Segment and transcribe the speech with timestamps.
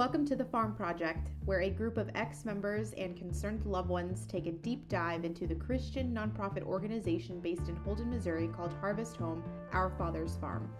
[0.00, 4.24] Welcome to the Farm Project, where a group of ex members and concerned loved ones
[4.24, 9.18] take a deep dive into the Christian nonprofit organization based in Holden, Missouri called Harvest
[9.18, 9.44] Home
[9.74, 10.70] Our Father's Farm.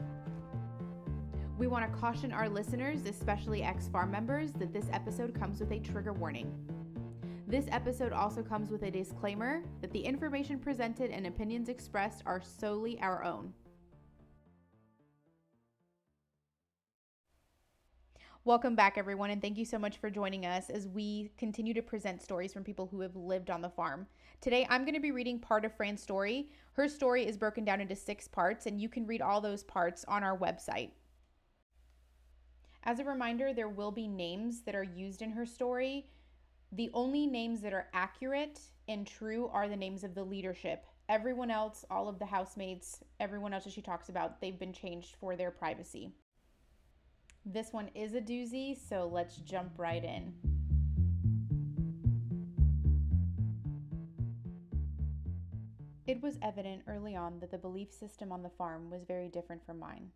[1.58, 5.70] We want to caution our listeners, especially ex farm members, that this episode comes with
[5.70, 6.50] a trigger warning.
[7.46, 12.40] This episode also comes with a disclaimer that the information presented and opinions expressed are
[12.40, 13.52] solely our own.
[18.50, 21.82] Welcome back, everyone, and thank you so much for joining us as we continue to
[21.82, 24.08] present stories from people who have lived on the farm.
[24.40, 26.50] Today, I'm going to be reading part of Fran's story.
[26.72, 30.04] Her story is broken down into six parts, and you can read all those parts
[30.08, 30.90] on our website.
[32.82, 36.08] As a reminder, there will be names that are used in her story.
[36.72, 38.58] The only names that are accurate
[38.88, 40.86] and true are the names of the leadership.
[41.08, 45.14] Everyone else, all of the housemates, everyone else that she talks about, they've been changed
[45.20, 46.10] for their privacy.
[47.46, 50.34] This one is a doozy, so let's jump right in.
[56.06, 59.64] It was evident early on that the belief system on the farm was very different
[59.64, 60.10] from mine.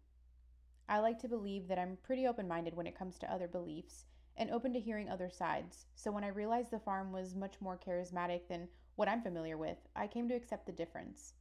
[0.89, 4.05] I like to believe that I'm pretty open minded when it comes to other beliefs
[4.37, 7.79] and open to hearing other sides, so when I realized the farm was much more
[7.79, 11.33] charismatic than what I'm familiar with, I came to accept the difference.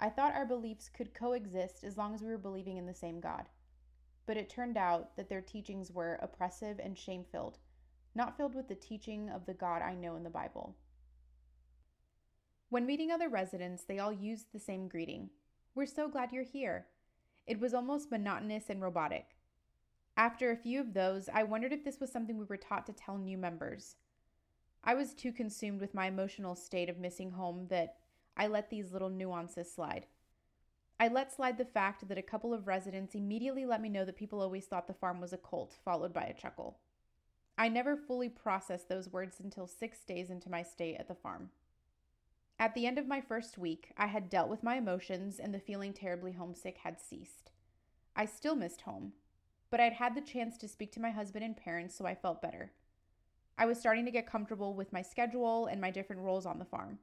[0.00, 3.20] I thought our beliefs could coexist as long as we were believing in the same
[3.20, 3.44] God
[4.26, 7.58] but it turned out that their teachings were oppressive and shame filled,
[8.14, 10.76] not filled with the teaching of the God I know in the Bible.
[12.68, 15.30] When meeting other residents, they all used the same greeting
[15.74, 16.86] We're so glad you're here.
[17.46, 19.36] It was almost monotonous and robotic.
[20.16, 22.92] After a few of those, I wondered if this was something we were taught to
[22.92, 23.96] tell new members.
[24.82, 27.96] I was too consumed with my emotional state of missing home that
[28.36, 30.06] I let these little nuances slide.
[30.98, 34.16] I let slide the fact that a couple of residents immediately let me know that
[34.16, 36.78] people always thought the farm was a cult, followed by a chuckle.
[37.58, 41.50] I never fully processed those words until six days into my stay at the farm.
[42.58, 45.58] At the end of my first week, I had dealt with my emotions and the
[45.58, 47.50] feeling terribly homesick had ceased.
[48.14, 49.12] I still missed home,
[49.70, 52.40] but I'd had the chance to speak to my husband and parents, so I felt
[52.40, 52.72] better.
[53.58, 56.64] I was starting to get comfortable with my schedule and my different roles on the
[56.64, 56.98] farm.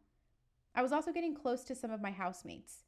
[0.73, 2.83] I was also getting close to some of my housemates.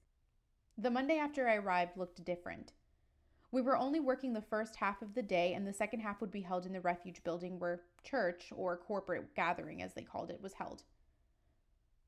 [0.78, 2.74] The Monday after I arrived looked different.
[3.50, 6.32] We were only working the first half of the day, and the second half would
[6.32, 10.42] be held in the refuge building where church, or corporate gathering as they called it,
[10.42, 10.84] was held.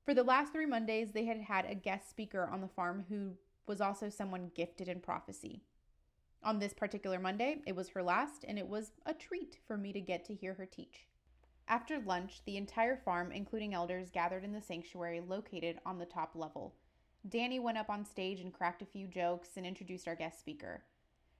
[0.03, 3.37] For the last three Mondays, they had had a guest speaker on the farm who
[3.67, 5.61] was also someone gifted in prophecy.
[6.43, 9.93] On this particular Monday, it was her last, and it was a treat for me
[9.93, 11.07] to get to hear her teach.
[11.69, 16.35] After lunch, the entire farm, including elders, gathered in the sanctuary located on the top
[16.35, 16.75] level
[17.29, 20.83] Danny went up on stage and cracked a few jokes and introduced our guest speaker.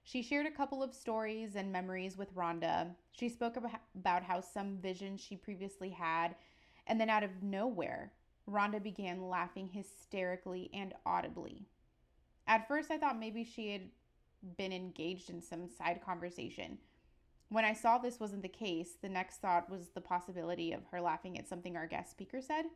[0.02, 2.88] She shared a couple of stories and memories with Rhonda.
[3.12, 6.34] She spoke about how some visions she previously had,
[6.86, 8.12] and then out of nowhere,
[8.48, 11.66] Rhonda began laughing hysterically and audibly.
[12.46, 13.82] At first, I thought maybe she had
[14.56, 16.78] been engaged in some side conversation.
[17.50, 21.00] When I saw this wasn't the case, the next thought was the possibility of her
[21.00, 22.66] laughing at something our guest speaker said.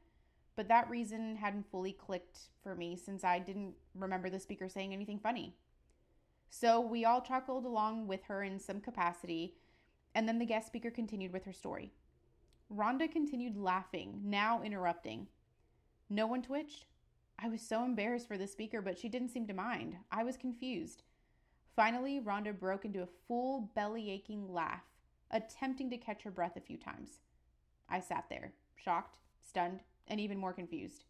[0.55, 4.93] But that reason hadn't fully clicked for me since I didn't remember the speaker saying
[4.93, 5.57] anything funny.
[6.51, 9.55] So we all chuckled along with her in some capacity,
[10.15, 11.93] and then the guest speaker continued with her story.
[12.71, 15.29] Rhonda continued laughing, now interrupting.
[16.11, 16.87] No one twitched.
[17.39, 19.97] I was so embarrassed for the speaker, but she didn't seem to mind.
[20.11, 21.03] I was confused.
[21.75, 24.85] Finally, Rhonda broke into a full belly aching laugh,
[25.31, 27.21] attempting to catch her breath a few times.
[27.89, 31.05] I sat there, shocked, stunned, and even more confused.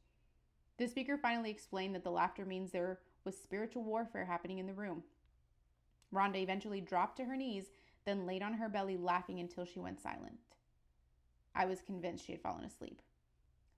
[0.78, 4.72] The speaker finally explained that the laughter means there was spiritual warfare happening in the
[4.72, 5.02] room.
[6.12, 7.66] Rhonda eventually dropped to her knees,
[8.04, 10.38] then laid on her belly, laughing until she went silent.
[11.54, 13.00] I was convinced she had fallen asleep.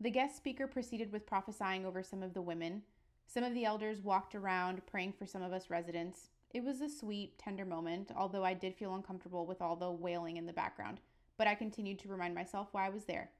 [0.01, 2.83] The guest speaker proceeded with prophesying over some of the women.
[3.27, 6.29] Some of the elders walked around praying for some of us residents.
[6.53, 10.37] It was a sweet, tender moment, although I did feel uncomfortable with all the wailing
[10.37, 11.01] in the background,
[11.37, 13.31] but I continued to remind myself why I was there.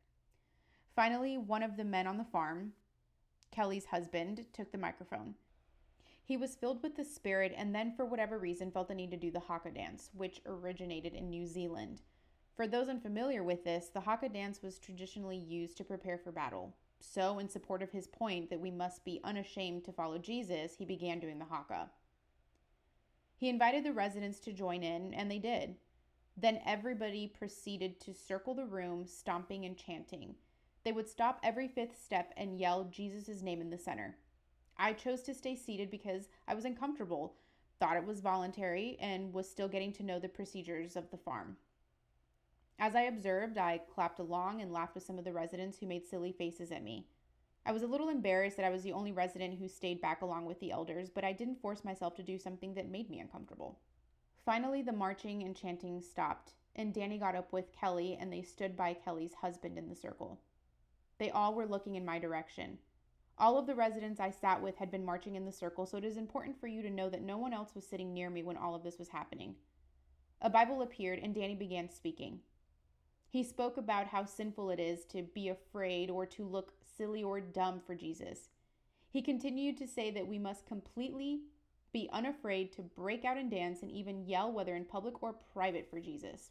[0.95, 2.73] Finally, one of the men on the farm,
[3.51, 5.35] Kelly's husband, took the microphone.
[6.23, 9.17] He was filled with the spirit and then, for whatever reason, felt the need to
[9.17, 12.01] do the haka dance, which originated in New Zealand.
[12.55, 16.75] For those unfamiliar with this, the haka dance was traditionally used to prepare for battle.
[17.01, 20.85] So, in support of his point that we must be unashamed to follow Jesus, he
[20.85, 21.91] began doing the haka.
[23.37, 25.75] He invited the residents to join in, and they did.
[26.37, 30.37] Then everybody proceeded to circle the room, stomping and chanting.
[30.85, 34.17] They would stop every fifth step and yell Jesus' name in the center.
[34.77, 37.37] I chose to stay seated because I was uncomfortable,
[37.81, 41.57] thought it was voluntary, and was still getting to know the procedures of the farm.
[42.79, 46.05] As I observed, I clapped along and laughed with some of the residents who made
[46.05, 47.07] silly faces at me.
[47.65, 50.45] I was a little embarrassed that I was the only resident who stayed back along
[50.45, 53.79] with the elders, but I didn't force myself to do something that made me uncomfortable.
[54.45, 58.77] Finally, the marching and chanting stopped, and Danny got up with Kelly and they stood
[58.77, 60.41] by Kelly's husband in the circle.
[61.19, 62.79] They all were looking in my direction.
[63.39, 66.05] All of the residents I sat with had been marching in the circle, so it
[66.05, 68.57] is important for you to know that no one else was sitting near me when
[68.57, 69.57] all of this was happening.
[70.41, 72.41] A Bible appeared, and Danny began speaking.
[73.29, 77.41] He spoke about how sinful it is to be afraid or to look silly or
[77.41, 78.51] dumb for Jesus.
[79.11, 81.41] He continued to say that we must completely
[81.93, 85.89] be unafraid to break out and dance and even yell, whether in public or private,
[85.91, 86.51] for Jesus.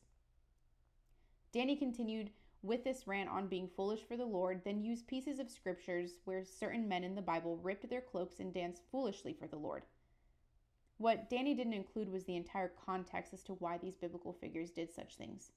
[1.53, 2.31] Danny continued
[2.63, 6.45] with this rant on being foolish for the Lord, then used pieces of scriptures where
[6.45, 9.83] certain men in the Bible ripped their cloaks and danced foolishly for the Lord.
[10.97, 14.93] What Danny didn't include was the entire context as to why these biblical figures did
[14.93, 15.51] such things.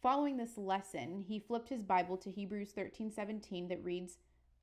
[0.00, 4.18] Following this lesson, he flipped his Bible to Hebrews 13:17 that reads,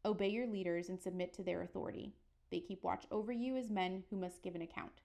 [0.05, 2.13] "Obey your leaders and submit to their authority.
[2.49, 5.01] They keep watch over you as men who must give an account."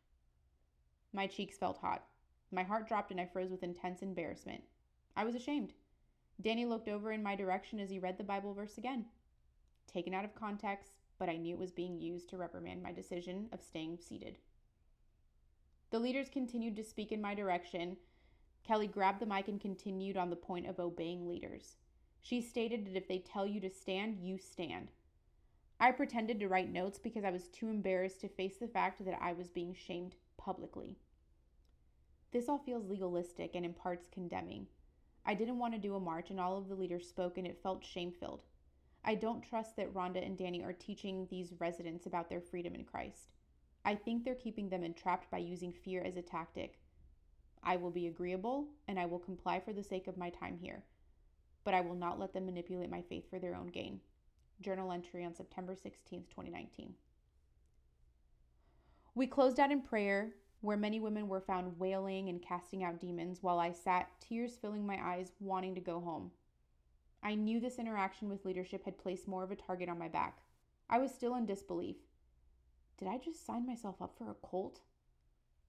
[1.12, 2.06] My cheeks felt hot.
[2.52, 4.62] My heart dropped and I froze with intense embarrassment.
[5.16, 5.74] I was ashamed.
[6.40, 9.06] Danny looked over in my direction as he read the Bible verse again.
[9.92, 13.48] Taken out of context, but I knew it was being used to reprimand my decision
[13.52, 14.38] of staying seated.
[15.90, 17.96] The leaders continued to speak in my direction,
[18.68, 21.76] Kelly grabbed the mic and continued on the point of obeying leaders.
[22.20, 24.90] She stated that if they tell you to stand, you stand.
[25.80, 29.18] I pretended to write notes because I was too embarrassed to face the fact that
[29.22, 30.98] I was being shamed publicly.
[32.30, 34.66] This all feels legalistic and in parts condemning.
[35.28, 37.60] I didn't want to do a march, and all of the leaders spoke, and it
[37.62, 38.42] felt shame filled.
[39.04, 42.84] I don't trust that Rhonda and Danny are teaching these residents about their freedom in
[42.84, 43.34] Christ.
[43.84, 46.80] I think they're keeping them entrapped by using fear as a tactic
[47.62, 50.84] I will be agreeable and I will comply for the sake of my time here,
[51.64, 54.00] but I will not let them manipulate my faith for their own gain.
[54.60, 56.94] Journal entry on September 16, 2019.
[59.14, 63.42] We closed out in prayer, where many women were found wailing and casting out demons,
[63.42, 66.32] while I sat, tears filling my eyes, wanting to go home.
[67.22, 70.38] I knew this interaction with leadership had placed more of a target on my back.
[70.90, 71.96] I was still in disbelief.
[72.98, 74.80] Did I just sign myself up for a cult?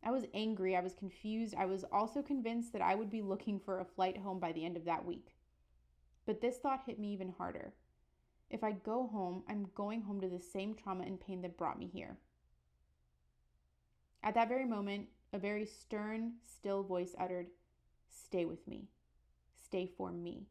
[0.04, 3.60] I was angry, I was confused, I was also convinced that I would be looking
[3.60, 5.36] for a flight home by the end of that week.
[6.26, 7.74] But this thought hit me even harder.
[8.50, 11.78] If I go home, I'm going home to the same trauma and pain that brought
[11.78, 12.18] me here.
[14.24, 17.48] At that very moment, a very stern, still voice uttered,
[18.10, 18.90] Stay with me.
[19.64, 20.48] Stay for me.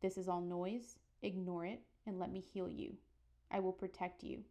[0.00, 0.98] This is all noise.
[1.22, 2.96] Ignore it and let me heal you.
[3.50, 4.44] I will protect you.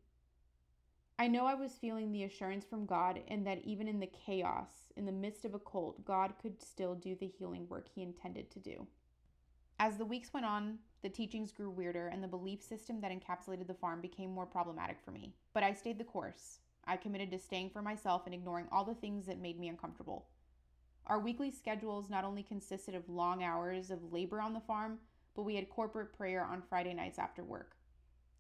[1.17, 4.69] I know I was feeling the assurance from God and that even in the chaos,
[4.95, 8.49] in the midst of a cult, God could still do the healing work He intended
[8.51, 8.87] to do.
[9.79, 13.67] As the weeks went on, the teachings grew weirder and the belief system that encapsulated
[13.67, 15.33] the farm became more problematic for me.
[15.53, 16.59] But I stayed the course.
[16.85, 20.27] I committed to staying for myself and ignoring all the things that made me uncomfortable.
[21.07, 24.99] Our weekly schedules not only consisted of long hours of labor on the farm,
[25.35, 27.75] but we had corporate prayer on Friday nights after work.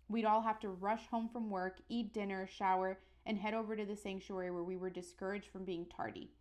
[0.07, 3.85] We'd all have to rush home from work, eat dinner, shower, and head over to
[3.85, 6.31] the sanctuary where we were discouraged from being tardy.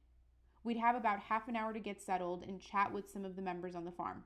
[0.64, 3.42] We'd have about half an hour to get settled and chat with some of the
[3.42, 4.25] members on the farm.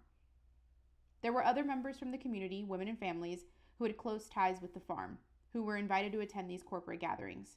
[1.23, 3.45] There were other members from the community, women and families,
[3.79, 5.19] who had close ties with the farm,
[5.53, 7.57] who were invited to attend these corporate gatherings.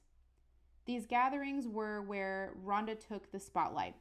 [0.86, 3.96] These gatherings were where Rhonda took the spotlight.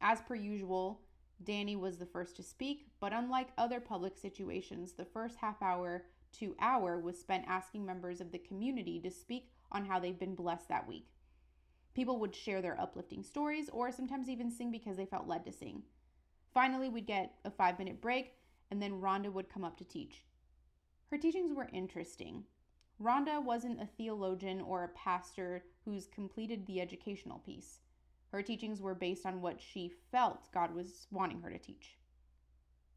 [0.00, 1.02] As per usual,
[1.42, 6.04] Danny was the first to speak, but unlike other public situations, the first half hour
[6.32, 10.34] to hour was spent asking members of the community to speak on how they've been
[10.34, 11.08] blessed that week.
[11.94, 15.52] People would share their uplifting stories or sometimes even sing because they felt led to
[15.52, 15.82] sing.
[16.52, 18.34] Finally, we'd get a five minute break,
[18.70, 20.24] and then Rhonda would come up to teach.
[21.10, 22.44] Her teachings were interesting.
[23.02, 27.78] Rhonda wasn't a theologian or a pastor who's completed the educational piece.
[28.30, 31.96] Her teachings were based on what she felt God was wanting her to teach.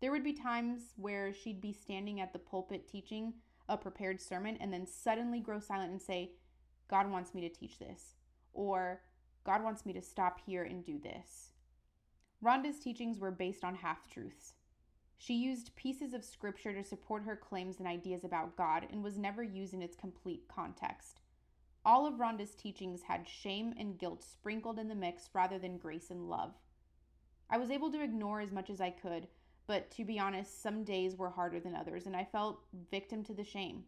[0.01, 3.33] There would be times where she'd be standing at the pulpit teaching
[3.69, 6.31] a prepared sermon and then suddenly grow silent and say,
[6.89, 8.15] God wants me to teach this,
[8.51, 9.01] or
[9.45, 11.51] God wants me to stop here and do this.
[12.43, 14.55] Rhonda's teachings were based on half truths.
[15.17, 19.17] She used pieces of scripture to support her claims and ideas about God and was
[19.17, 21.21] never used in its complete context.
[21.85, 26.09] All of Rhonda's teachings had shame and guilt sprinkled in the mix rather than grace
[26.09, 26.53] and love.
[27.49, 29.27] I was able to ignore as much as I could,
[29.67, 33.33] but to be honest, some days were harder than others, and I felt victim to
[33.33, 33.83] the shame.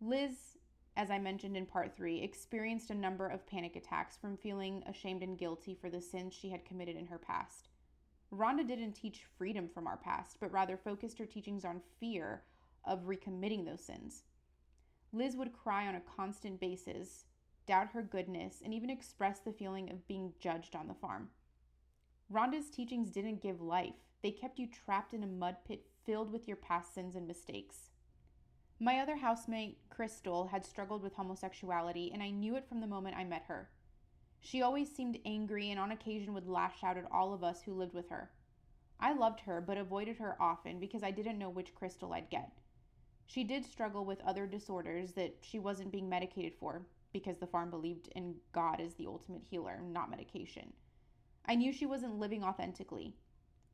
[0.00, 0.58] Liz,
[0.96, 5.22] as I mentioned in part three, experienced a number of panic attacks from feeling ashamed
[5.22, 7.68] and guilty for the sins she had committed in her past.
[8.32, 12.42] Rhonda didn't teach freedom from our past, but rather focused her teachings on fear
[12.84, 14.22] of recommitting those sins.
[15.12, 17.26] Liz would cry on a constant basis,
[17.66, 21.28] doubt her goodness, and even express the feeling of being judged on the farm.
[22.32, 26.48] Rhonda's teachings didn't give life, they kept you trapped in a mud pit filled with
[26.48, 27.90] your past sins and mistakes.
[28.80, 33.16] My other housemate, Crystal, had struggled with homosexuality, and I knew it from the moment
[33.16, 33.68] I met her.
[34.44, 37.72] She always seemed angry and on occasion would lash out at all of us who
[37.74, 38.28] lived with her.
[38.98, 42.50] I loved her, but avoided her often because I didn't know which Crystal I'd get.
[43.24, 46.82] She did struggle with other disorders that she wasn't being medicated for
[47.12, 50.72] because the farm believed in God as the ultimate healer, not medication.
[51.46, 53.14] I knew she wasn't living authentically.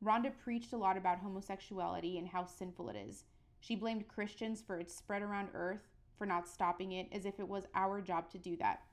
[0.03, 3.23] Rhonda preached a lot about homosexuality and how sinful it is.
[3.59, 7.47] She blamed Christians for its spread around earth for not stopping it as if it
[7.47, 8.83] was our job to do that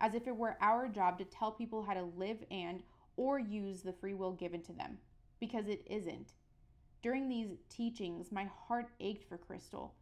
[0.00, 2.82] as if it were our job to tell people how to live and
[3.16, 4.98] or use the free will given to them,
[5.38, 6.32] because it isn't.
[7.02, 9.94] During these teachings, my heart ached for Crystal.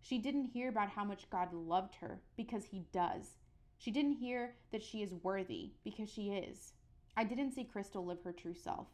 [0.00, 3.38] She didn't hear about how much God loved her, because He does.
[3.78, 6.72] She didn't hear that she is worthy, because she is.
[7.16, 8.86] I didn't see Crystal live her true self.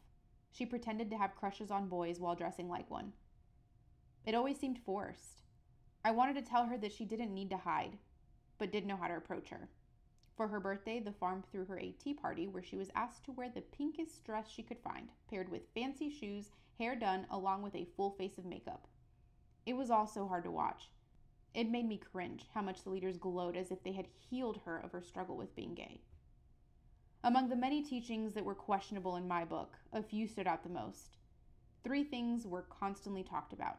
[0.51, 3.13] She pretended to have crushes on boys while dressing like one.
[4.27, 5.43] It always seemed forced.
[6.05, 7.99] I wanted to tell her that she didn't need to hide,
[8.59, 9.69] but didn't know how to approach her.
[10.39, 13.33] For her birthday, the farm threw her a tea party where she was asked to
[13.33, 17.75] wear the pinkest dress she could find, paired with fancy shoes, hair done, along with
[17.75, 18.87] a full face of makeup.
[19.67, 20.91] It was all so hard to watch.
[21.55, 24.79] It made me cringe how much the leaders glowed as if they had healed her
[24.79, 26.03] of her struggle with being gay.
[27.25, 30.69] Among the many teachings that were questionable in my book, a few stood out the
[30.69, 31.17] most.
[31.83, 33.79] Three things were constantly talked about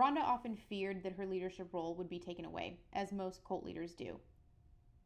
[0.00, 3.92] Rhonda often feared that her leadership role would be taken away, as most cult leaders
[3.92, 4.18] do.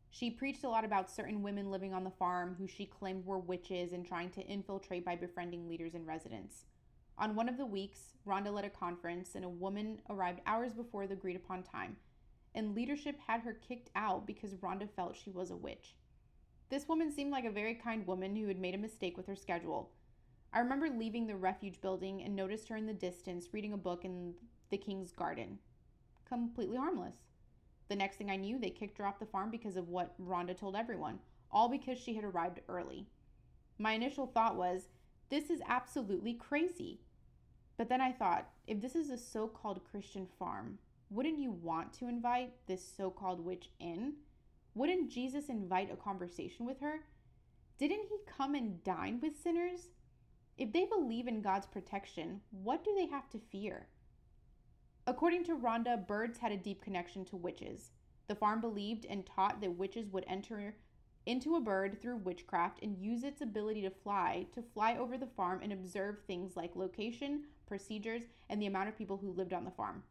[0.08, 3.40] She preached a lot about certain women living on the farm who she claimed were
[3.40, 6.66] witches and trying to infiltrate by befriending leaders and residents.
[7.18, 11.08] On one of the weeks, Rhonda led a conference, and a woman arrived hours before
[11.08, 11.96] the agreed upon time,
[12.54, 15.96] and leadership had her kicked out because Rhonda felt she was a witch.
[16.68, 19.34] This woman seemed like a very kind woman who had made a mistake with her
[19.34, 19.90] schedule.
[20.52, 24.04] I remember leaving the refuge building and noticed her in the distance reading a book
[24.04, 24.34] in
[24.70, 25.58] the king's garden.
[26.28, 27.16] Completely harmless.
[27.88, 30.56] The next thing I knew, they kicked her off the farm because of what Rhonda
[30.56, 31.18] told everyone,
[31.50, 33.06] all because she had arrived early.
[33.78, 34.88] My initial thought was,
[35.28, 37.00] this is absolutely crazy.
[37.76, 40.78] But then I thought, if this is a so called Christian farm,
[41.10, 44.14] wouldn't you want to invite this so called witch in?
[44.74, 47.00] Wouldn't Jesus invite a conversation with her?
[47.78, 49.88] Didn't he come and dine with sinners?
[50.56, 53.88] If they believe in God's protection, what do they have to fear?
[55.06, 57.90] According to Rhonda, birds had a deep connection to witches.
[58.26, 60.76] The farm believed and taught that witches would enter
[61.26, 65.26] into a bird through witchcraft and use its ability to fly to fly over the
[65.26, 69.64] farm and observe things like location, procedures, and the amount of people who lived on
[69.64, 70.02] the farm.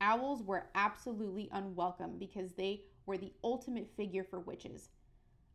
[0.00, 4.90] Owls were absolutely unwelcome because they were the ultimate figure for witches.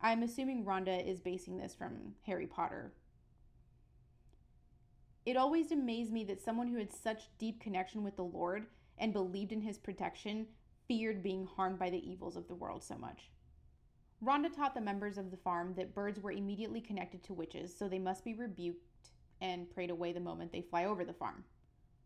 [0.02, 2.94] I'm assuming Rhonda is basing this from Harry Potter
[5.26, 9.14] it always amazed me that someone who had such deep connection with the Lord and
[9.14, 10.48] believed in his protection
[10.88, 13.30] feared being harmed by the evils of the world so much.
[14.24, 17.88] Rhonda taught the members of the farm that birds were immediately connected to witches, so
[17.88, 21.46] they must be rebuked and prayed away the moment they fly over the farm.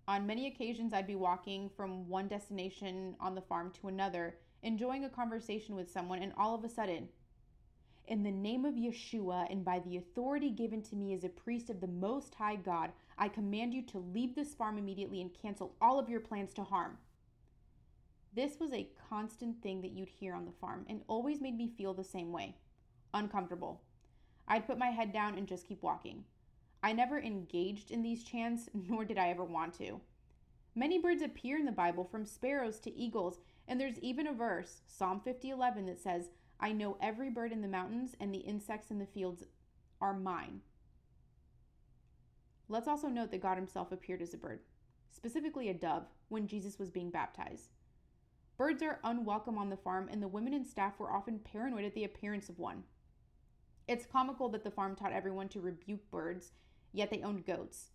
[0.08, 5.06] On many occasions, I'd be walking from one destination on the farm to another, enjoying
[5.06, 7.08] a conversation with someone, and all of a sudden,
[8.06, 11.70] in the name of Yeshua and by the authority given to me as a priest
[11.70, 15.76] of the Most High God, I command you to leave this farm immediately and cancel
[15.82, 16.98] all of your plans to harm.
[18.36, 21.68] This was a constant thing that you'd hear on the farm and always made me
[21.68, 22.56] feel the same way
[23.14, 23.82] uncomfortable.
[24.48, 26.24] I'd put my head down and just keep walking.
[26.82, 30.02] I never engaged in these chants, nor did I ever want to.
[30.76, 34.82] Many birds appear in the Bible, from sparrows to eagles, and there's even a verse,
[34.88, 36.30] Psalm 50:11, that says,
[36.60, 39.44] I know every bird in the mountains and the insects in the fields
[40.02, 40.62] are mine.
[42.70, 44.62] Let's also note that God himself appeared as a bird,
[45.10, 47.70] specifically a dove, when Jesus was being baptized.
[48.58, 51.94] Birds are unwelcome on the farm, and the women and staff were often paranoid at
[51.94, 52.84] the appearance of one.
[53.88, 56.52] It's comical that the farm taught everyone to rebuke birds,
[56.92, 57.90] yet they owned goats.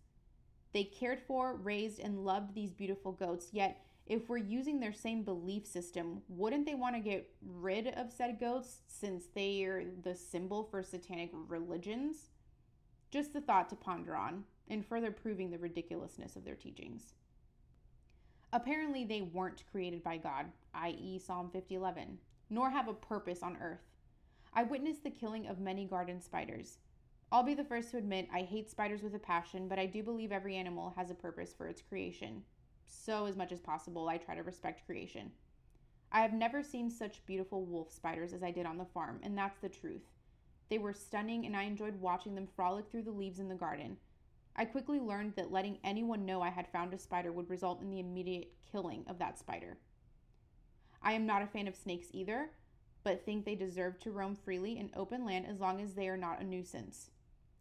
[0.71, 5.23] They cared for, raised, and loved these beautiful goats, yet if we're using their same
[5.23, 10.15] belief system, wouldn't they want to get rid of said goats since they are the
[10.15, 12.29] symbol for satanic religions?
[13.11, 17.13] Just the thought to ponder on, and further proving the ridiculousness of their teachings.
[18.51, 22.17] Apparently, they weren't created by God, i.e., Psalm 50:11,
[22.49, 23.91] nor have a purpose on earth.
[24.53, 26.79] I witnessed the killing of many garden spiders.
[27.31, 30.01] I'll be the first to admit I hate spiders with a passion, but I do
[30.01, 32.43] believe every animal has a purpose for its creation.
[32.87, 35.31] So, as much as possible, I try to respect creation.
[36.11, 39.37] I have never seen such beautiful wolf spiders as I did on the farm, and
[39.37, 40.09] that's the truth.
[40.69, 43.97] They were stunning, and I enjoyed watching them frolic through the leaves in the garden.
[44.55, 47.89] I quickly learned that letting anyone know I had found a spider would result in
[47.89, 49.77] the immediate killing of that spider.
[51.01, 52.49] I am not a fan of snakes either,
[53.03, 56.17] but think they deserve to roam freely in open land as long as they are
[56.17, 57.09] not a nuisance.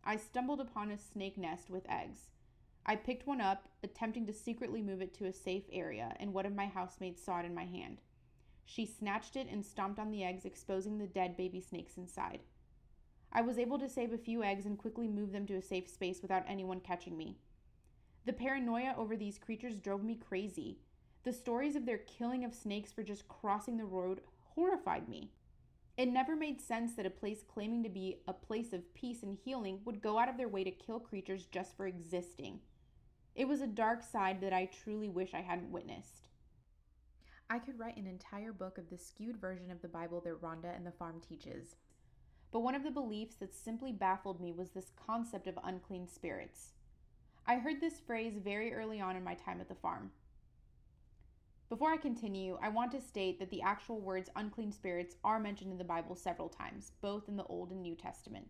[0.02, 2.30] I stumbled upon a snake nest with eggs.
[2.85, 6.47] I picked one up, attempting to secretly move it to a safe area, and one
[6.47, 8.00] of my housemates saw it in my hand.
[8.64, 12.40] She snatched it and stomped on the eggs, exposing the dead baby snakes inside.
[13.32, 15.88] I was able to save a few eggs and quickly move them to a safe
[15.88, 17.37] space without anyone catching me.
[18.25, 20.78] The paranoia over these creatures drove me crazy.
[21.25, 24.20] The stories of their killing of snakes for just crossing the road
[24.54, 25.30] horrified me.
[25.97, 29.35] It never made sense that a place claiming to be a place of peace and
[29.35, 32.61] healing would go out of their way to kill creatures just for existing.
[33.35, 36.28] It was a dark side that I truly wish I hadn't witnessed.
[37.50, 40.76] I could write an entire book of the skewed version of the Bible that Rhonda
[40.76, 41.76] and the farm teaches.
[42.50, 46.73] But one of the beliefs that simply baffled me was this concept of unclean spirits.
[47.47, 50.11] I heard this phrase very early on in my time at the farm.
[51.69, 55.71] Before I continue, I want to state that the actual words unclean spirits are mentioned
[55.71, 58.49] in the Bible several times, both in the Old and New Testament.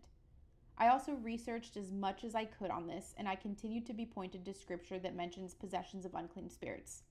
[0.80, 4.06] I also researched as much as I could on this, and I continued to be
[4.06, 7.02] pointed to scripture that mentions possessions of unclean spirits.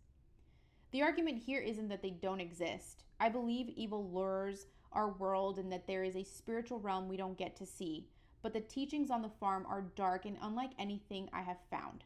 [0.92, 3.04] The argument here isn't that they don't exist.
[3.20, 7.38] I believe evil lures our world and that there is a spiritual realm we don't
[7.38, 8.08] get to see.
[8.42, 12.04] But the teachings on the farm are dark and unlike anything I have found.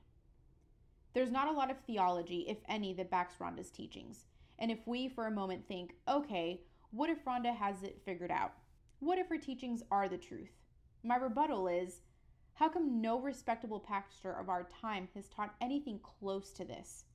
[1.13, 4.25] There's not a lot of theology, if any, that backs Rhonda's teachings.
[4.57, 8.53] And if we for a moment think, okay, what if Rhonda has it figured out?
[8.99, 10.51] What if her teachings are the truth?
[11.03, 12.01] My rebuttal is
[12.53, 17.05] how come no respectable pastor of our time has taught anything close to this?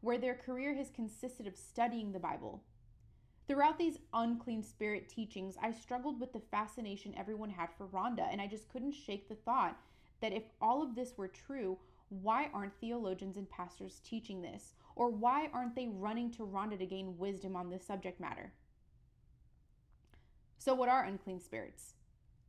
[0.00, 2.62] Where their career has consisted of studying the Bible,
[3.52, 8.40] Throughout these unclean spirit teachings, I struggled with the fascination everyone had for Rhonda, and
[8.40, 9.76] I just couldn't shake the thought
[10.22, 11.76] that if all of this were true,
[12.08, 14.72] why aren't theologians and pastors teaching this?
[14.96, 18.54] Or why aren't they running to Rhonda to gain wisdom on this subject matter?
[20.56, 21.96] So, what are unclean spirits?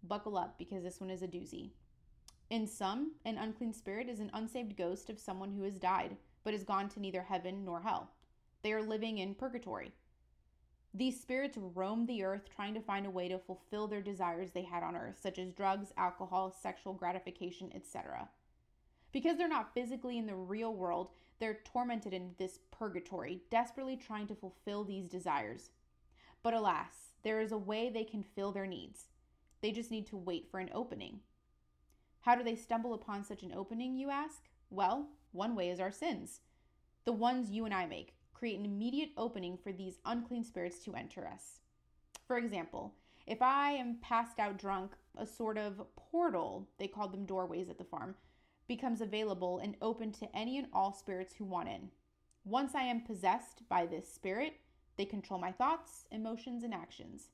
[0.04, 1.72] Buckle up because this one is a doozy.
[2.50, 6.54] In some, an unclean spirit is an unsaved ghost of someone who has died, but
[6.54, 8.12] has gone to neither heaven nor hell.
[8.62, 9.92] They are living in purgatory.
[10.96, 14.62] These spirits roam the earth trying to find a way to fulfill their desires they
[14.62, 18.30] had on earth, such as drugs, alcohol, sexual gratification, etc.
[19.12, 24.28] Because they're not physically in the real world, they're tormented in this purgatory, desperately trying
[24.28, 25.72] to fulfill these desires.
[26.44, 29.06] But alas, there is a way they can fill their needs.
[29.62, 31.22] They just need to wait for an opening.
[32.22, 34.44] How do they stumble upon such an opening, you ask?
[34.70, 36.42] Well, one way is our sins,
[37.04, 40.94] the ones you and I make create an immediate opening for these unclean spirits to
[40.96, 41.62] enter us.
[42.28, 42.94] For example,
[43.26, 47.78] if I am passed out drunk, a sort of portal, they called them doorways at
[47.78, 48.16] the farm,
[48.68, 51.90] becomes available and open to any and all spirits who want in.
[52.44, 54.56] Once I am possessed by this spirit,
[54.98, 57.30] they control my thoughts, emotions, and actions.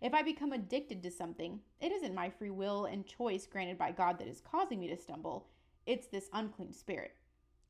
[0.00, 3.90] If I become addicted to something, it isn't my free will and choice granted by
[3.90, 5.48] God that is causing me to stumble,
[5.84, 7.16] it's this unclean spirit.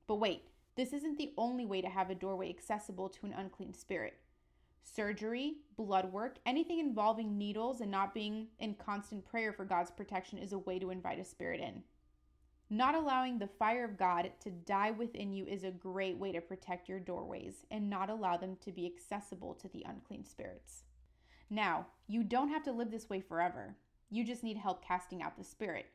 [0.06, 0.42] But wait,
[0.76, 4.14] this isn't the only way to have a doorway accessible to an unclean spirit.
[4.82, 10.38] Surgery, blood work, anything involving needles and not being in constant prayer for God's protection
[10.38, 11.82] is a way to invite a spirit in.
[12.70, 16.40] Not allowing the fire of God to die within you is a great way to
[16.40, 20.82] protect your doorways and not allow them to be accessible to the unclean spirits.
[21.50, 23.76] Now, you don't have to live this way forever.
[24.10, 25.86] You just need help casting out the spirit.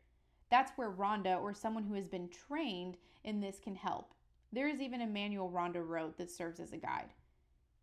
[0.49, 4.13] That's where Rhonda or someone who has been trained in this can help.
[4.51, 7.13] There is even a manual Rhonda wrote that serves as a guide.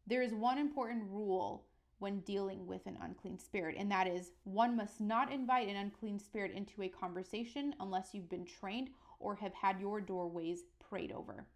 [0.07, 1.66] There is one important rule
[1.98, 6.18] when dealing with an unclean spirit, and that is one must not invite an unclean
[6.18, 11.46] spirit into a conversation unless you've been trained or have had your doorways prayed over.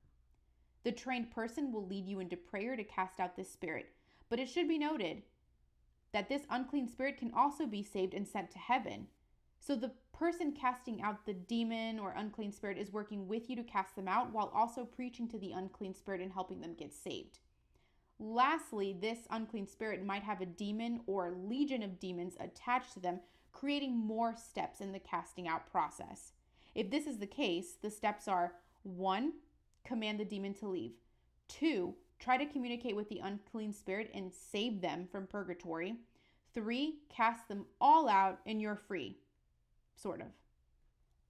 [0.83, 3.91] The trained person will lead you into prayer to cast out this spirit,
[4.29, 5.23] but it should be noted
[6.13, 9.09] that this unclean spirit can also be saved and sent to heaven.
[9.61, 13.63] So the person casting out the demon or unclean spirit is working with you to
[13.63, 17.39] cast them out while also preaching to the unclean spirit and helping them get saved.
[18.19, 23.21] Lastly, this unclean spirit might have a demon or legion of demons attached to them,
[23.53, 26.33] creating more steps in the casting out process.
[26.75, 29.33] If this is the case, the steps are one,
[29.85, 30.93] command the demon to leave,
[31.49, 35.97] two, try to communicate with the unclean spirit and save them from purgatory,
[36.53, 39.17] three, cast them all out and you're free.
[40.01, 40.29] Sort of.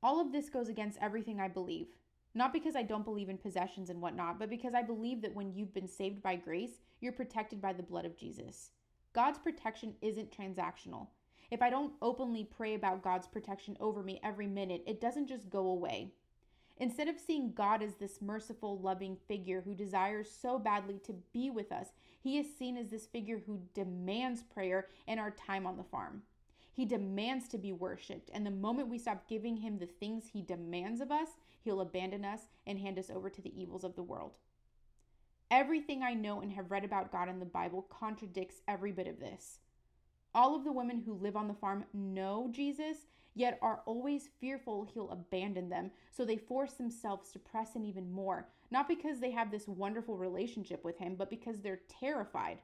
[0.02, 1.88] All of this goes against everything I believe.
[2.34, 5.52] Not because I don't believe in possessions and whatnot, but because I believe that when
[5.52, 8.70] you've been saved by grace, you're protected by the blood of Jesus.
[9.12, 11.08] God's protection isn't transactional.
[11.50, 15.50] If I don't openly pray about God's protection over me every minute, it doesn't just
[15.50, 16.12] go away.
[16.76, 21.50] Instead of seeing God as this merciful, loving figure who desires so badly to be
[21.50, 21.88] with us,
[22.20, 26.22] he is seen as this figure who demands prayer and our time on the farm.
[26.80, 30.40] He demands to be worshiped, and the moment we stop giving him the things he
[30.40, 31.28] demands of us,
[31.60, 34.38] he'll abandon us and hand us over to the evils of the world.
[35.50, 39.20] Everything I know and have read about God in the Bible contradicts every bit of
[39.20, 39.58] this.
[40.34, 42.96] All of the women who live on the farm know Jesus,
[43.34, 48.10] yet are always fearful he'll abandon them, so they force themselves to press in even
[48.10, 52.62] more, not because they have this wonderful relationship with him, but because they're terrified.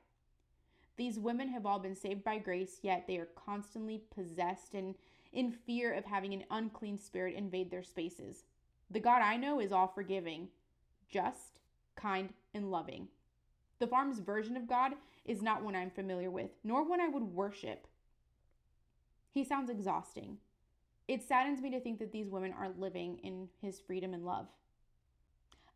[0.96, 4.94] These women have all been saved by grace, yet they are constantly possessed and
[5.32, 8.44] in fear of having an unclean spirit invade their spaces.
[8.90, 10.48] The God I know is all forgiving,
[11.10, 11.60] just,
[11.96, 13.08] kind, and loving.
[13.78, 14.92] The farm's version of God
[15.26, 17.86] is not one I'm familiar with, nor one I would worship.
[19.30, 20.38] He sounds exhausting.
[21.08, 24.46] It saddens me to think that these women are living in his freedom and love.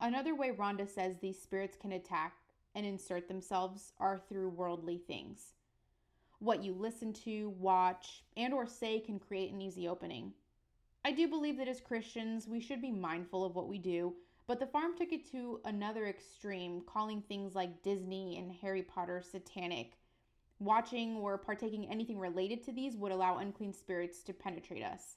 [0.01, 2.33] Another way Rhonda says these spirits can attack
[2.75, 5.53] and insert themselves are through worldly things.
[6.39, 10.33] What you listen to, watch, and or say can create an easy opening.
[11.05, 14.15] I do believe that as Christians, we should be mindful of what we do,
[14.47, 19.23] but the farm took it to another extreme, calling things like Disney and Harry Potter
[19.23, 19.99] satanic.
[20.59, 25.17] Watching or partaking anything related to these would allow unclean spirits to penetrate us.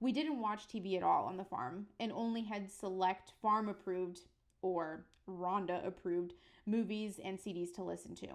[0.00, 4.20] We didn't watch TV at all on the farm and only had select farm approved
[4.62, 6.34] or Rhonda approved
[6.66, 8.28] movies and CDs to listen to.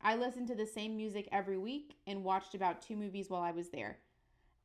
[0.00, 3.50] I listened to the same music every week and watched about two movies while I
[3.50, 3.98] was there.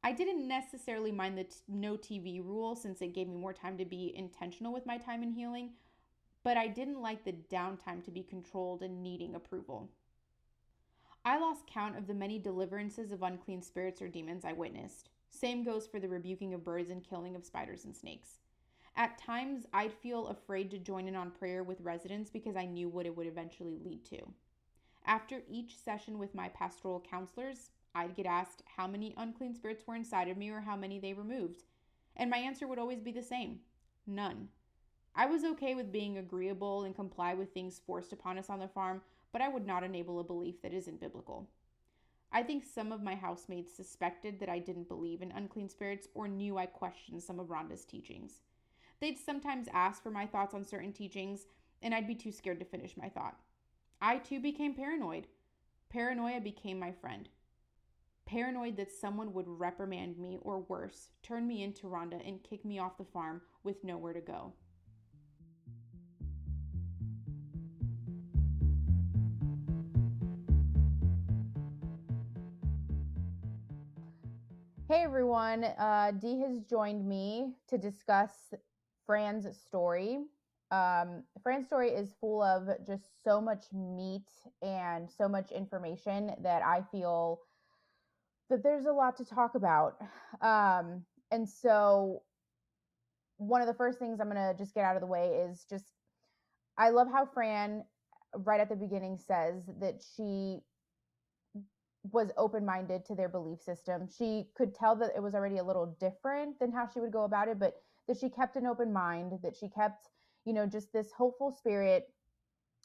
[0.04, 3.78] I didn't necessarily mind the t- no TV rule since it gave me more time
[3.78, 5.72] to be intentional with my time in healing,
[6.44, 9.90] but I didn't like the downtime to be controlled and needing approval.
[11.24, 15.10] I lost count of the many deliverances of unclean spirits or demons I witnessed.
[15.30, 18.40] Same goes for the rebuking of birds and killing of spiders and snakes.
[18.96, 22.90] At times, I'd feel afraid to join in on prayer with residents because I knew
[22.90, 24.20] what it would eventually lead to.
[25.06, 29.96] After each session with my pastoral counselors, I'd get asked how many unclean spirits were
[29.96, 31.64] inside of me or how many they removed.
[32.16, 33.60] And my answer would always be the same
[34.06, 34.50] none.
[35.16, 38.68] I was okay with being agreeable and comply with things forced upon us on the
[38.68, 39.02] farm,
[39.32, 41.50] but I would not enable a belief that isn't biblical.
[42.32, 46.28] I think some of my housemates suspected that I didn't believe in unclean spirits or
[46.28, 48.42] knew I questioned some of Rhonda's teachings.
[49.02, 51.48] They'd sometimes ask for my thoughts on certain teachings,
[51.82, 53.38] and I'd be too scared to finish my thought.
[54.02, 55.28] I too became paranoid.
[55.90, 57.28] Paranoia became my friend
[58.32, 62.80] paranoid that someone would reprimand me or worse, turn me into Rhonda and kick me
[62.80, 64.54] off the farm with nowhere to go.
[74.88, 78.54] Hey everyone, uh, Dee has joined me to discuss
[79.12, 80.20] Fran's story.
[80.72, 84.30] Um, Fran's story is full of just so much meat
[84.62, 87.42] and so much information that I feel
[88.50, 89.98] that there's a lot to talk about.
[90.42, 92.24] Um, and so,
[93.36, 95.66] one of the first things I'm going to just get out of the way is
[95.70, 95.84] just
[96.78, 97.84] I love how Fran,
[98.34, 100.60] right at the beginning, says that she
[102.14, 104.08] was open minded to their belief system.
[104.08, 107.26] She could tell that it was already a little different than how she would go
[107.26, 107.74] about it, but
[108.12, 110.10] that she kept an open mind, that she kept,
[110.44, 112.10] you know, just this hopeful spirit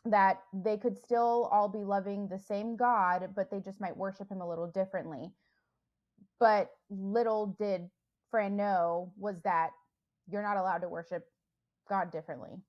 [0.04, 4.30] that they could still all be loving the same God, but they just might worship
[4.30, 5.32] him a little differently.
[6.38, 7.90] But little did
[8.30, 9.70] Fran know was that
[10.30, 11.24] you're not allowed to worship
[11.88, 12.62] God differently.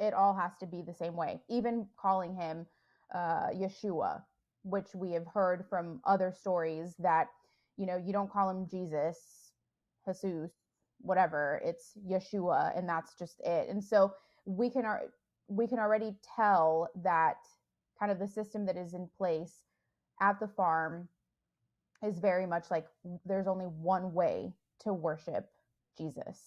[0.00, 1.40] It all has to be the same way.
[1.48, 2.66] Even calling him
[3.14, 4.22] uh, Yeshua,
[4.64, 7.28] which we have heard from other stories that,
[7.76, 9.52] you know, you don't call him Jesus,
[10.04, 10.50] Jesus,
[11.02, 11.60] whatever.
[11.64, 13.68] It's Yeshua, and that's just it.
[13.68, 14.12] And so
[14.44, 14.84] we can
[15.48, 17.36] we can already tell that
[17.98, 19.64] kind of the system that is in place
[20.20, 21.08] at the farm
[22.02, 22.86] is very much like
[23.24, 25.48] there's only one way to worship
[25.96, 26.38] Jesus.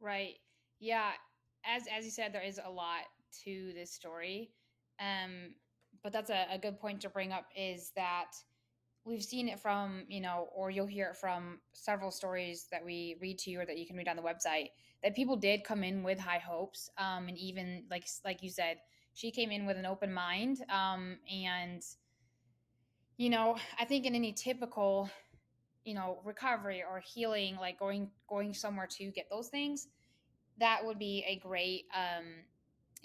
[0.00, 0.34] Right.
[0.78, 1.10] Yeah.
[1.64, 3.02] As as you said, there is a lot
[3.44, 4.50] to this story.
[5.00, 5.54] Um,
[6.02, 8.30] but that's a, a good point to bring up is that
[9.06, 13.16] we've seen it from you know or you'll hear it from several stories that we
[13.20, 14.68] read to you or that you can read on the website
[15.02, 18.78] that people did come in with high hopes um, and even like like you said
[19.14, 21.82] she came in with an open mind um, and
[23.16, 25.08] you know i think in any typical
[25.84, 29.88] you know recovery or healing like going going somewhere to get those things
[30.58, 32.24] that would be a great um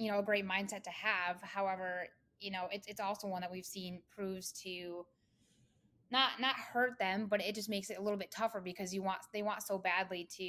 [0.01, 1.41] you know a great mindset to have.
[1.41, 2.07] However
[2.39, 5.05] you know it's, it's also one that we've seen proves to
[6.11, 9.01] not not hurt them but it just makes it a little bit tougher because you
[9.01, 10.43] want they want so badly to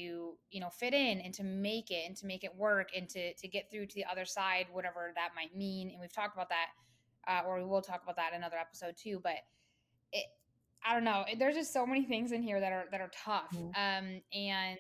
[0.51, 3.33] you know fit in and to make it and to make it work and to
[3.35, 6.48] to get through to the other side whatever that might mean and we've talked about
[6.48, 6.66] that
[7.29, 9.37] uh, or we will talk about that in another episode too but
[10.12, 10.25] it
[10.85, 13.55] i don't know there's just so many things in here that are that are tough
[13.55, 13.68] mm-hmm.
[13.77, 14.79] um and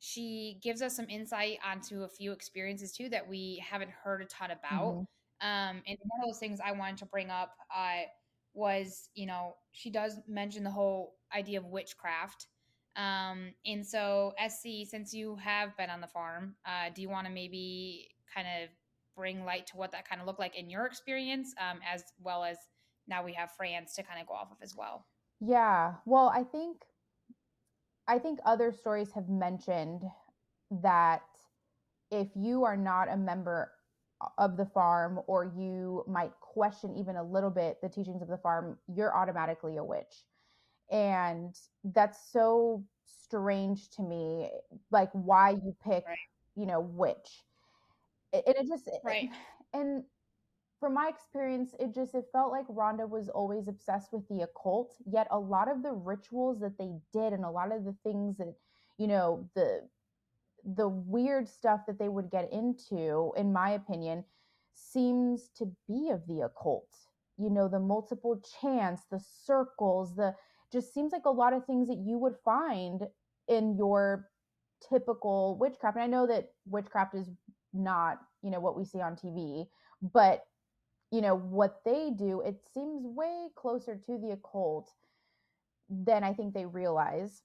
[0.00, 4.26] she gives us some insight onto a few experiences too that we haven't heard a
[4.26, 5.46] ton about mm-hmm.
[5.46, 8.04] um and one of those things i wanted to bring up uh
[8.58, 12.46] was, you know, she does mention the whole idea of witchcraft.
[12.96, 17.26] Um, and so, SC, since you have been on the farm, uh, do you want
[17.26, 18.70] to maybe kind of
[19.16, 22.44] bring light to what that kind of looked like in your experience, um, as well
[22.44, 22.56] as
[23.06, 25.06] now we have Fran's to kind of go off of as well?
[25.40, 25.94] Yeah.
[26.04, 26.78] Well, I think
[28.08, 30.02] I think other stories have mentioned
[30.70, 31.22] that
[32.10, 33.70] if you are not a member
[34.36, 38.38] of the farm or you might question even a little bit the teachings of the
[38.38, 40.24] farm you're automatically a witch.
[40.90, 41.54] And
[41.84, 44.50] that's so strange to me
[44.90, 46.16] like why you pick right.
[46.56, 47.44] you know witch.
[48.32, 49.28] And it, it just right.
[49.72, 50.02] and
[50.80, 54.94] from my experience it just it felt like rhonda was always obsessed with the occult
[55.10, 58.36] yet a lot of the rituals that they did and a lot of the things
[58.36, 58.54] that
[58.96, 59.82] you know the
[60.64, 64.24] the weird stuff that they would get into, in my opinion,
[64.74, 66.88] seems to be of the occult.
[67.36, 70.34] You know, the multiple chants, the circles, the
[70.72, 73.02] just seems like a lot of things that you would find
[73.48, 74.28] in your
[74.86, 75.96] typical witchcraft.
[75.96, 77.30] And I know that witchcraft is
[77.72, 79.66] not, you know, what we see on TV,
[80.02, 80.44] but
[81.10, 84.92] you know, what they do, it seems way closer to the occult
[85.88, 87.42] than I think they realize.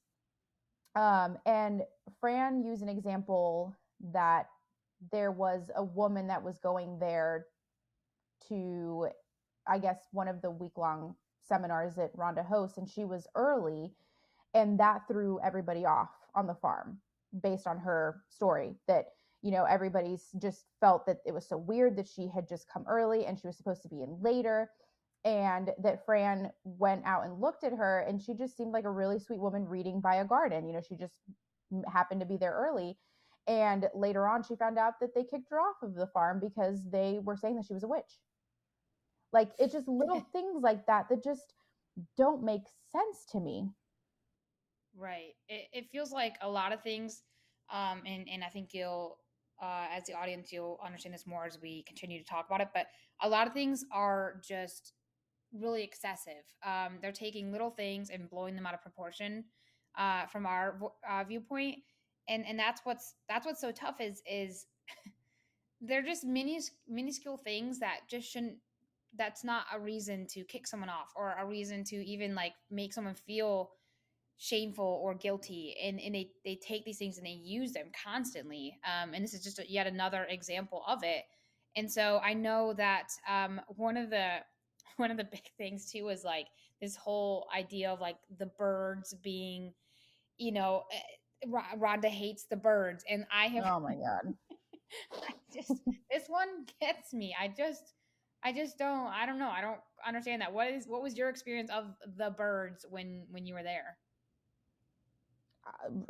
[0.96, 1.84] Um, and
[2.20, 3.76] Fran used an example
[4.12, 4.48] that
[5.12, 7.48] there was a woman that was going there
[8.50, 9.08] to,
[9.68, 13.92] I guess, one of the week long seminars that Rhonda hosts, and she was early,
[14.54, 17.00] and that threw everybody off on the farm
[17.42, 19.06] based on her story that
[19.42, 22.86] you know everybody's just felt that it was so weird that she had just come
[22.88, 24.70] early and she was supposed to be in later
[25.26, 28.92] and that Fran went out and looked at her and she just seemed like a
[28.92, 30.68] really sweet woman reading by a garden.
[30.68, 31.16] You know, she just
[31.92, 32.98] happened to be there early.
[33.48, 36.82] And later on, she found out that they kicked her off of the farm because
[36.90, 38.20] they were saying that she was a witch.
[39.32, 41.54] Like it's just little things like that that just
[42.18, 43.70] don't make sense to me.
[44.96, 45.34] Right.
[45.50, 47.24] It, it feels like a lot of things,
[47.72, 49.18] um, and and I think you'll,
[49.62, 52.70] uh, as the audience, you'll understand this more as we continue to talk about it.
[52.74, 52.88] But
[53.22, 54.94] a lot of things are just
[55.54, 56.44] really excessive.
[56.66, 59.46] Um, they're taking little things and blowing them out of proportion
[59.98, 61.78] uh, from our uh, viewpoint,
[62.28, 64.66] and and that's what's that's what's so tough is is
[65.82, 68.58] they're just minuscule things that just shouldn't.
[69.16, 72.94] That's not a reason to kick someone off or a reason to even like make
[72.94, 73.70] someone feel
[74.38, 78.78] shameful or guilty and, and they, they take these things and they use them constantly
[78.84, 81.24] um, and this is just yet another example of it
[81.76, 84.38] and so i know that um, one of the
[84.98, 86.48] one of the big things too was like
[86.82, 89.74] this whole idea of like the birds being,
[90.38, 93.66] you know, eh, Rhonda hates the birds, and I have.
[93.66, 94.34] Oh my god!
[95.14, 95.72] I just
[96.12, 97.36] this one gets me.
[97.40, 97.94] I just,
[98.44, 99.08] I just don't.
[99.08, 99.50] I don't know.
[99.50, 100.54] I don't understand that.
[100.54, 101.86] What is what was your experience of
[102.18, 103.98] the birds when when you were there?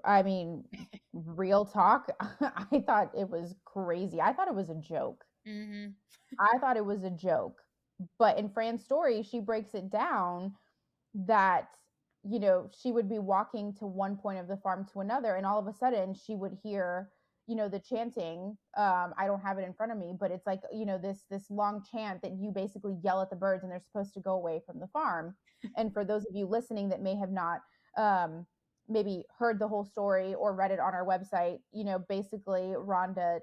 [0.03, 0.65] I mean,
[1.13, 2.11] real talk.
[2.19, 4.19] I thought it was crazy.
[4.21, 5.23] I thought it was a joke.
[5.47, 5.91] Mm-hmm.
[6.39, 7.62] I thought it was a joke
[8.19, 10.53] but in Fran's story, she breaks it down
[11.13, 11.69] that
[12.23, 15.45] you know she would be walking to one point of the farm to another, and
[15.45, 17.09] all of a sudden she would hear
[17.47, 20.47] you know the chanting um i don't have it in front of me but it's
[20.47, 23.71] like you know this this long chant that you basically yell at the birds and
[23.71, 25.35] they're supposed to go away from the farm.
[25.77, 27.61] And for those of you listening that may have not
[27.97, 28.45] um
[28.89, 33.39] maybe heard the whole story or read it on our website you know basically rhonda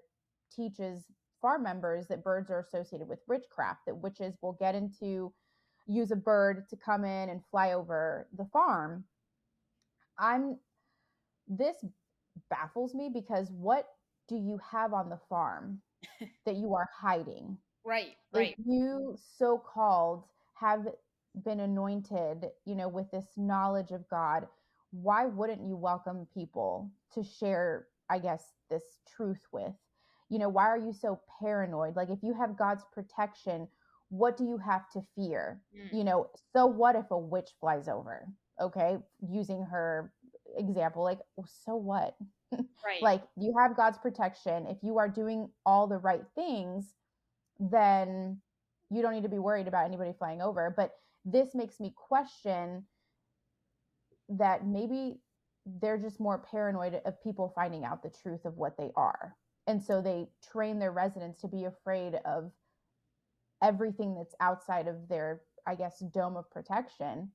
[0.54, 1.04] teaches
[1.40, 5.33] farm members that birds are associated with witchcraft, that witches will get into
[5.87, 9.05] use a bird to come in and fly over the farm.
[10.18, 10.59] I'm
[11.48, 11.76] this
[12.48, 13.88] baffles me because what
[14.29, 15.81] do you have on the farm
[16.46, 17.59] that you are hiding?
[17.85, 18.55] Right, right.
[18.59, 20.24] If you so called
[20.55, 20.87] have
[21.44, 24.46] been anointed, you know, with this knowledge of God,
[24.92, 28.83] why wouldn't you welcome people to share, I guess, this
[29.16, 29.72] truth with?
[30.31, 31.97] You know, why are you so paranoid?
[31.97, 33.69] Like, if you have God's protection,
[34.09, 35.61] what do you have to fear?
[35.77, 35.99] Mm.
[35.99, 38.27] You know, so what if a witch flies over?
[38.61, 40.12] Okay, using her
[40.57, 41.19] example, like,
[41.64, 42.16] so what?
[42.85, 43.01] Right.
[43.01, 44.66] like, you have God's protection.
[44.66, 46.95] If you are doing all the right things,
[47.61, 48.40] then
[48.90, 50.75] you don't need to be worried about anybody flying over.
[50.77, 50.93] But
[51.25, 52.85] this makes me question
[54.31, 55.21] that maybe
[55.81, 59.37] they're just more paranoid of people finding out the truth of what they are.
[59.70, 62.50] And so they train their residents to be afraid of
[63.62, 67.30] everything that's outside of their, I guess, dome of protection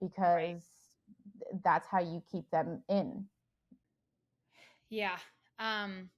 [0.00, 1.62] because right.
[1.62, 3.26] that's how you keep them in.
[4.90, 5.16] Yeah.
[5.60, 6.10] Um,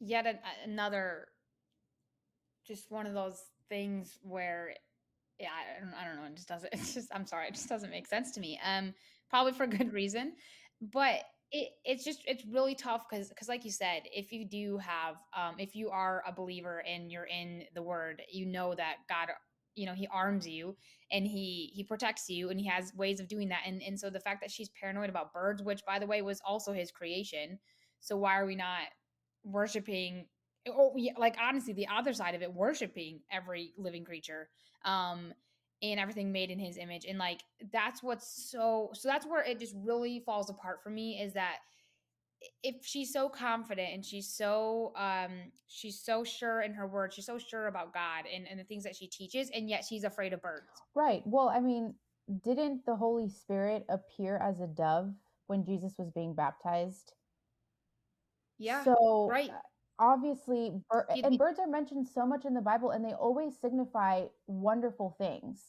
[0.00, 1.28] yet a- another,
[2.66, 4.74] just one of those things where
[5.40, 6.28] yeah, I don't, I don't know.
[6.28, 6.68] It just doesn't.
[6.74, 7.08] It's just.
[7.14, 7.48] I'm sorry.
[7.48, 8.60] It just doesn't make sense to me.
[8.62, 8.92] Um,
[9.30, 10.34] probably for good reason,
[10.92, 14.78] but it, it's just it's really tough because because like you said, if you do
[14.78, 18.96] have, um, if you are a believer and you're in the Word, you know that
[19.08, 19.28] God,
[19.74, 20.76] you know, He arms you
[21.10, 23.60] and He He protects you and He has ways of doing that.
[23.66, 26.40] And and so the fact that she's paranoid about birds, which by the way was
[26.44, 27.58] also His creation,
[28.00, 28.84] so why are we not
[29.44, 30.26] worshiping
[30.68, 34.48] oh yeah, like honestly the other side of it worshiping every living creature
[34.84, 35.32] um
[35.82, 37.40] and everything made in his image and like
[37.72, 41.56] that's what's so so that's where it just really falls apart for me is that
[42.62, 45.30] if she's so confident and she's so um
[45.68, 48.84] she's so sure in her words she's so sure about god and, and the things
[48.84, 50.66] that she teaches and yet she's afraid of birds.
[50.94, 51.22] Right.
[51.24, 51.94] Well i mean
[52.44, 55.12] didn't the holy spirit appear as a dove
[55.46, 57.12] when jesus was being baptized?
[58.58, 58.84] Yeah.
[58.84, 59.50] So right
[59.98, 64.24] obviously bir- and birds are mentioned so much in the bible and they always signify
[64.46, 65.62] wonderful things.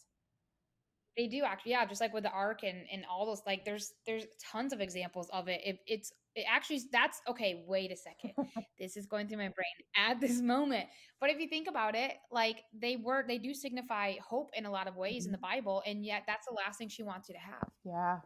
[1.16, 3.94] They do actually yeah just like with the ark and and all those like there's
[4.08, 8.32] there's tons of examples of it, it it's it actually that's okay wait a second.
[8.80, 10.88] This is going through my brain at this moment.
[11.22, 14.72] But if you think about it like they were they do signify hope in a
[14.72, 15.28] lot of ways mm-hmm.
[15.28, 15.58] in the mm-hmm.
[15.58, 17.70] bible and yet that's the last thing she wants you to have.
[17.86, 18.18] Yeah.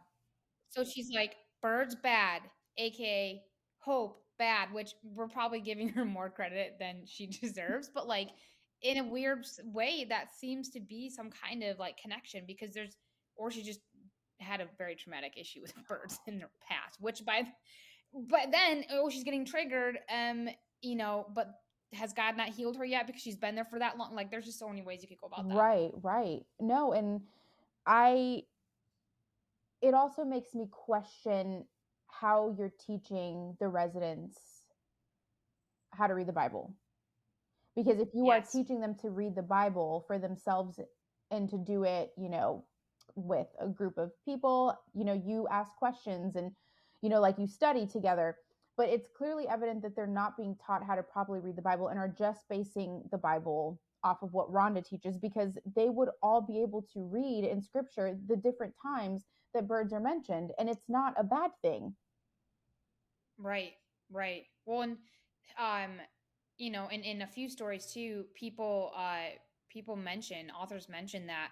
[0.70, 2.42] So she's like birds bad
[2.78, 3.42] aka
[3.80, 7.90] hope bad, which we're probably giving her more credit than she deserves.
[7.92, 8.28] but like
[8.82, 12.96] in a weird way, that seems to be some kind of like connection because there's,
[13.36, 13.80] or she just
[14.40, 17.42] had a very traumatic issue with birds in her past, which by,
[18.12, 19.98] but then oh she's getting triggered.
[20.12, 20.48] Um,
[20.80, 21.48] you know, but
[21.92, 24.14] has God not healed her yet because she's been there for that long?
[24.14, 25.56] Like there's just so many ways you could go about that.
[25.56, 26.40] Right, right.
[26.60, 27.22] No, and
[27.86, 28.42] I
[29.80, 31.64] it also makes me question
[32.20, 34.38] how you're teaching the residents
[35.92, 36.74] how to read the Bible.
[37.76, 38.48] Because if you yes.
[38.48, 40.80] are teaching them to read the Bible for themselves
[41.30, 42.64] and to do it, you know,
[43.14, 46.52] with a group of people, you know, you ask questions and,
[47.02, 48.36] you know, like you study together.
[48.76, 51.88] But it's clearly evident that they're not being taught how to properly read the Bible
[51.88, 56.40] and are just basing the Bible off of what Rhonda teaches because they would all
[56.40, 60.52] be able to read in scripture the different times that birds are mentioned.
[60.58, 61.94] And it's not a bad thing.
[63.38, 63.74] Right,
[64.10, 64.44] right.
[64.66, 64.98] Well, and
[65.58, 66.00] um,
[66.56, 69.26] you know, in in a few stories too, people uh
[69.68, 71.50] people mention authors mention that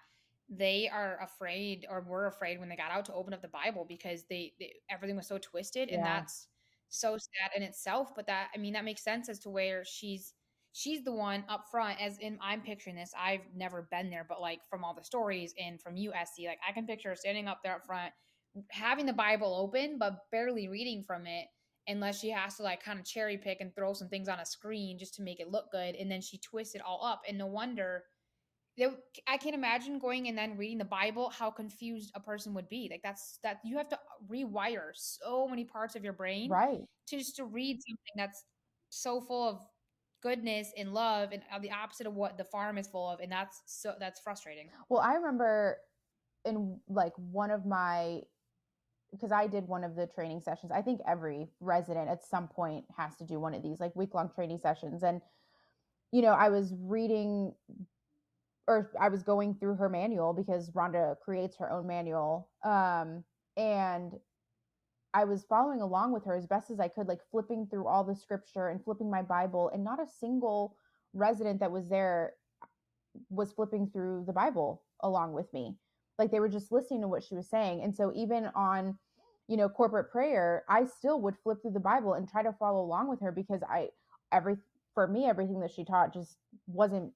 [0.48, 3.84] they are afraid or were afraid when they got out to open up the Bible
[3.88, 5.96] because they, they everything was so twisted, yeah.
[5.96, 6.48] and that's
[6.88, 8.14] so sad in itself.
[8.16, 10.34] But that I mean, that makes sense as to where she's
[10.72, 14.42] she's the one up front as in i'm picturing this i've never been there but
[14.42, 16.46] like from all the stories and from you S.C.
[16.46, 18.12] like i can picture her standing up there up front
[18.70, 21.46] having the bible open but barely reading from it
[21.88, 24.46] unless she has to like kind of cherry pick and throw some things on a
[24.46, 27.38] screen just to make it look good and then she twists it all up and
[27.38, 28.04] no wonder
[29.26, 32.88] I can't imagine going and then reading the Bible how confused a person would be.
[32.90, 33.98] Like that's that you have to uh,
[34.30, 36.80] rewire so many parts of your brain, right?
[37.08, 38.44] To just to read something that's
[38.90, 39.60] so full of
[40.22, 43.32] goodness and love and uh, the opposite of what the farm is full of, and
[43.32, 44.68] that's so that's frustrating.
[44.90, 45.78] Well, I remember
[46.44, 48.20] in like one of my
[49.16, 50.72] because I did one of the training sessions.
[50.72, 54.14] I think every resident at some point has to do one of these like week
[54.14, 55.02] long training sessions.
[55.02, 55.20] And,
[56.12, 57.52] you know, I was reading
[58.68, 62.48] or I was going through her manual because Rhonda creates her own manual.
[62.64, 63.22] Um,
[63.56, 64.12] and
[65.14, 68.04] I was following along with her as best as I could, like flipping through all
[68.04, 70.76] the scripture and flipping my Bible, and not a single
[71.14, 72.34] resident that was there
[73.30, 75.76] was flipping through the Bible along with me
[76.18, 78.96] like they were just listening to what she was saying and so even on
[79.48, 82.80] you know corporate prayer i still would flip through the bible and try to follow
[82.82, 83.88] along with her because i
[84.32, 84.56] every
[84.94, 87.12] for me everything that she taught just wasn't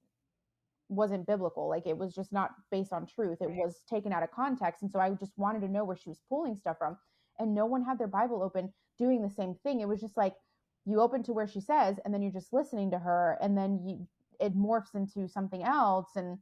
[0.89, 1.69] wasn't biblical.
[1.69, 3.39] Like it was just not based on truth.
[3.41, 3.57] It Right.
[3.57, 4.83] was taken out of context.
[4.83, 6.99] And so I just wanted to know where she was pulling stuff from.
[7.39, 9.81] And no one had their Bible open doing the same thing.
[9.81, 10.37] It was just like
[10.85, 13.81] you open to where she says, and then you're just listening to her, and then
[13.87, 14.09] you
[14.41, 16.17] it morphs into something else.
[16.17, 16.39] And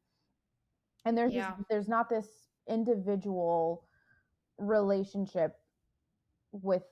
[1.05, 1.35] and there's Yeah.
[1.35, 3.89] just, there's not this individual
[4.59, 5.58] relationship
[6.53, 6.85] with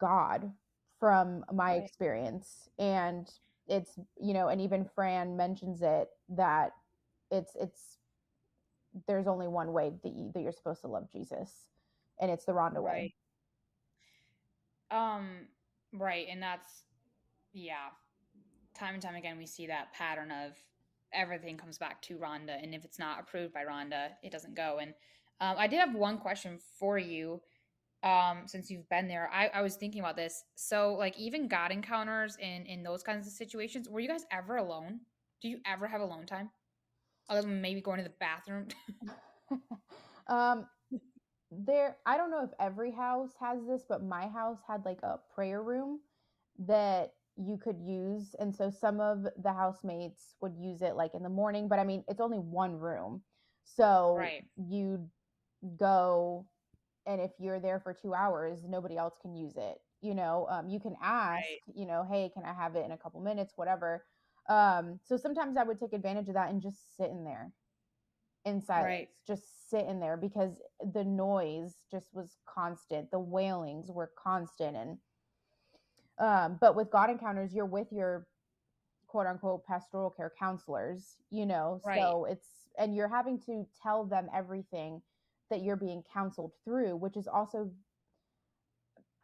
[0.00, 0.52] God
[1.00, 1.84] from my Right.
[1.84, 2.68] experience.
[2.78, 3.28] And
[3.68, 6.72] it's you know, and even Fran mentions it that
[7.30, 7.98] it's it's
[9.06, 11.50] there's only one way that you that you're supposed to love Jesus,
[12.20, 13.14] and it's the Rhonda way.
[14.90, 15.48] Um,
[15.92, 16.26] right.
[16.30, 16.84] And that's,
[17.52, 17.88] yeah.
[18.74, 20.52] Time and time again, we see that pattern of
[21.12, 22.62] everything comes back to Rhonda.
[22.62, 24.78] And if it's not approved by Rhonda, it doesn't go.
[24.80, 24.94] And
[25.40, 27.40] um, I did have one question for you
[28.04, 29.30] um, since you've been there.
[29.32, 30.44] I, I was thinking about this.
[30.56, 34.56] So, like, even God encounters in, in those kinds of situations, were you guys ever
[34.56, 35.00] alone?
[35.42, 36.50] Do you ever have alone time?
[37.28, 38.68] Other than maybe going to the bathroom?
[40.28, 40.66] um
[41.50, 45.20] there i don't know if every house has this but my house had like a
[45.34, 46.00] prayer room
[46.58, 51.22] that you could use and so some of the housemates would use it like in
[51.22, 53.22] the morning but i mean it's only one room
[53.64, 54.44] so Right.
[54.56, 55.08] you
[55.78, 56.46] go
[57.06, 60.68] and if you're there for two hours nobody else can use it you know um,
[60.68, 61.60] you can ask Right.
[61.74, 64.04] you know hey can i have it in a couple minutes whatever
[64.48, 67.52] um, so sometimes i would take advantage of that and just sit in there
[68.44, 70.60] in silence just sit in there because
[70.92, 74.98] the noise just was constant the wailings were constant and
[76.18, 78.26] um but with god encounters you're with your
[79.06, 81.98] quote unquote pastoral care counselors you know Right.
[81.98, 85.00] so it's and you're having to tell them everything
[85.54, 87.72] that you're being counseled through which is also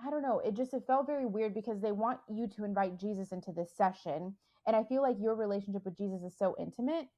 [0.04, 2.98] i don't know it just it felt very weird because they want you to invite
[2.98, 7.08] jesus into this session and i feel like your relationship with jesus is so intimate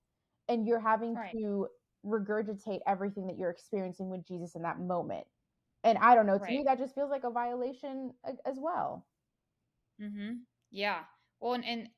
[0.48, 1.32] and you're having Right.
[1.32, 1.68] to
[2.04, 5.26] regurgitate everything that you're experiencing with jesus in that moment
[5.84, 8.14] and i don't know to me that just feels like a violation
[8.46, 9.06] as well
[10.00, 10.32] Mm-hmm.
[10.70, 11.04] Yeah.
[11.40, 11.90] Well, and, and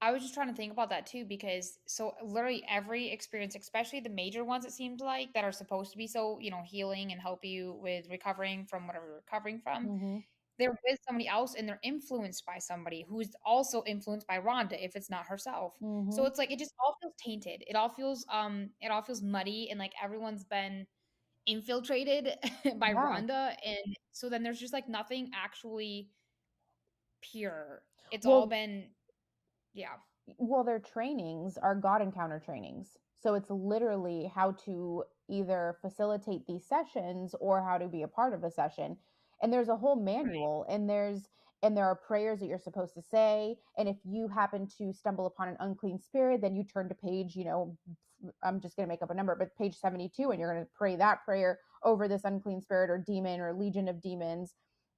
[0.00, 4.00] I was just trying to think about that too, because so literally every experience, especially
[4.00, 7.12] the major ones, it seems like that are supposed to be so, you know, healing
[7.12, 10.18] and help you with recovering from whatever you're recovering from, mm-hmm.
[10.58, 14.94] they're with somebody else and they're influenced by somebody who's also influenced by Rhonda if
[14.94, 15.74] it's not herself.
[15.82, 16.10] Mm-hmm.
[16.10, 17.64] So it's like it just all feels tainted.
[17.66, 20.86] It all feels um it all feels muddy and like everyone's been
[21.46, 22.28] infiltrated
[22.78, 22.94] by Yeah.
[22.94, 26.10] Rhonda and so then there's just like nothing actually
[27.22, 27.82] pure.
[28.12, 28.90] It's Well- all been
[29.74, 29.94] yeah.
[30.38, 32.96] well their trainings are god encounter trainings.
[33.20, 38.34] So it's literally how to either facilitate these sessions or how to be a part
[38.34, 38.98] of a session.
[39.42, 41.28] And there's a whole manual and there's
[41.62, 43.56] and there are prayers that you're supposed to say.
[43.78, 47.34] And if you happen to stumble upon an unclean spirit then you turn to page
[47.36, 47.76] you know
[48.42, 50.70] i'm just going to make up a number but page 72 and you're going to
[50.74, 54.54] pray that prayer over this unclean spirit or demon or legion of demons.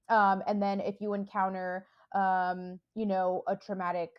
[0.08, 4.10] Um, and then if you encounter um, you know a traumatic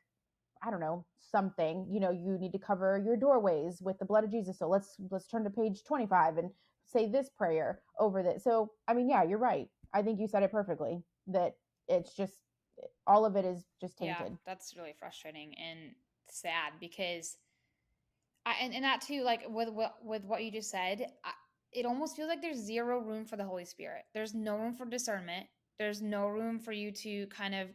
[0.63, 4.23] I don't know, something, you know, you need to cover your doorways with the blood
[4.23, 4.57] of Jesus.
[4.59, 6.51] So let's let's turn to page 25 and
[6.85, 8.43] say this prayer over this.
[8.43, 9.67] So, I mean, yeah, you're right.
[9.93, 11.53] I think you said it perfectly that
[11.87, 12.33] it's just
[13.05, 14.37] all of it is just Yeah, tainted.
[14.45, 15.95] that's really frustrating and
[16.29, 17.37] sad because
[18.45, 21.31] I and, and that too like with what with what you just said, I,
[21.73, 24.03] it almost feels like there's zero room for the Holy Spirit.
[24.13, 25.47] There's no room for discernment.
[25.79, 27.67] There's no room for you to kind of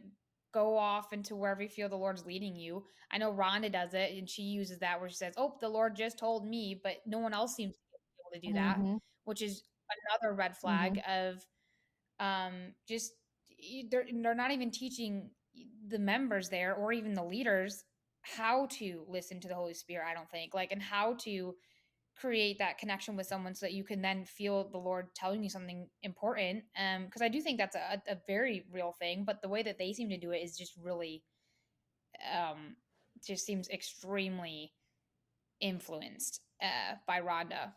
[0.53, 2.85] go off into wherever you feel the Lord's leading you.
[3.11, 5.95] I know Rhonda does it and she uses that where she says, "Oh, the Lord
[5.95, 8.77] just told me," but no one else seems to be able to do that.
[8.77, 8.99] Mhm.
[9.25, 9.63] which is
[10.09, 11.45] another red flag of
[12.19, 13.13] um just
[13.89, 15.29] they're, they're not even teaching
[15.87, 17.85] the members there or even the leaders
[18.21, 21.55] how to listen to the holy spirit i don't think like and how to
[22.15, 25.49] create that connection with someone so that you can then feel the lord telling you
[25.49, 29.49] something important um because i do think that's a, a very real thing but the
[29.49, 31.23] way that they seem to do it is just really
[32.35, 32.75] um
[33.25, 34.71] just seems extremely
[35.59, 37.71] influenced uh by rhonda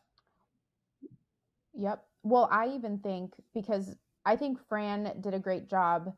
[1.77, 2.05] Yep.
[2.23, 6.13] Well, I even think because I think Fran did a great job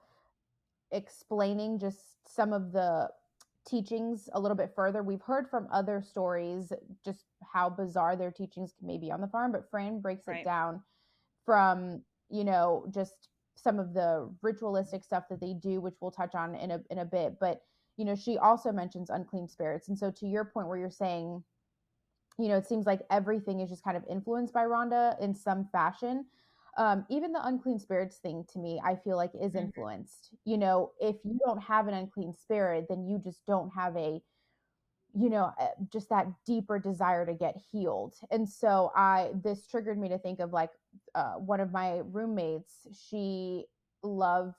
[0.92, 3.10] explaining just some of the
[3.68, 5.02] teachings a little bit further.
[5.02, 6.72] We've heard from other stories
[7.04, 10.40] just how bizarre their teachings may be on the farm, but Fran breaks Right.
[10.40, 10.82] it down
[11.44, 16.34] from, you know, just some of the ritualistic stuff that they do, which we'll touch
[16.34, 17.38] on in a in a bit.
[17.40, 17.62] But,
[17.96, 19.88] you know, she also mentions unclean spirits.
[19.88, 21.42] And so to your point where you're saying,
[22.38, 25.68] you know, it seems like everything is just kind of influenced by Rhonda in some
[25.72, 26.26] fashion.
[26.78, 29.64] Um, even the unclean spirits thing to me, I feel like is Mhm.
[29.64, 30.34] influenced.
[30.44, 34.22] You know, if you don't have an unclean spirit, then you just don't have a
[35.14, 39.98] you know uh, just that deeper desire to get healed and so i this triggered
[39.98, 40.70] me to think of like
[41.14, 43.66] uh, one of my roommates she
[44.02, 44.54] loved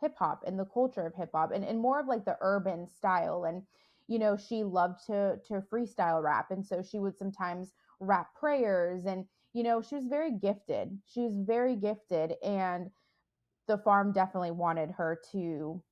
[0.00, 2.88] hip hop and the culture of hip hop and, and more of like the urban
[2.88, 3.62] style and
[4.08, 9.04] you know she loved to to freestyle rap and so she would sometimes rap prayers
[9.04, 10.98] and you know she was very gifted.
[11.06, 12.90] She was very gifted and
[13.66, 15.82] the farm definitely wanted her to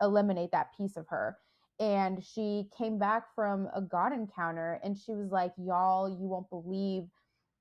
[0.00, 1.36] eliminate that piece of her.
[1.80, 6.48] And she came back from a god encounter and she was like y'all you won't
[6.50, 7.04] believe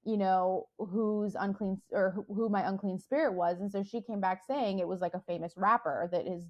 [0.06, 3.60] you know who's unclean or who my unclean spirit was.
[3.60, 6.42] And so she came back saying it was like a famous rapper that has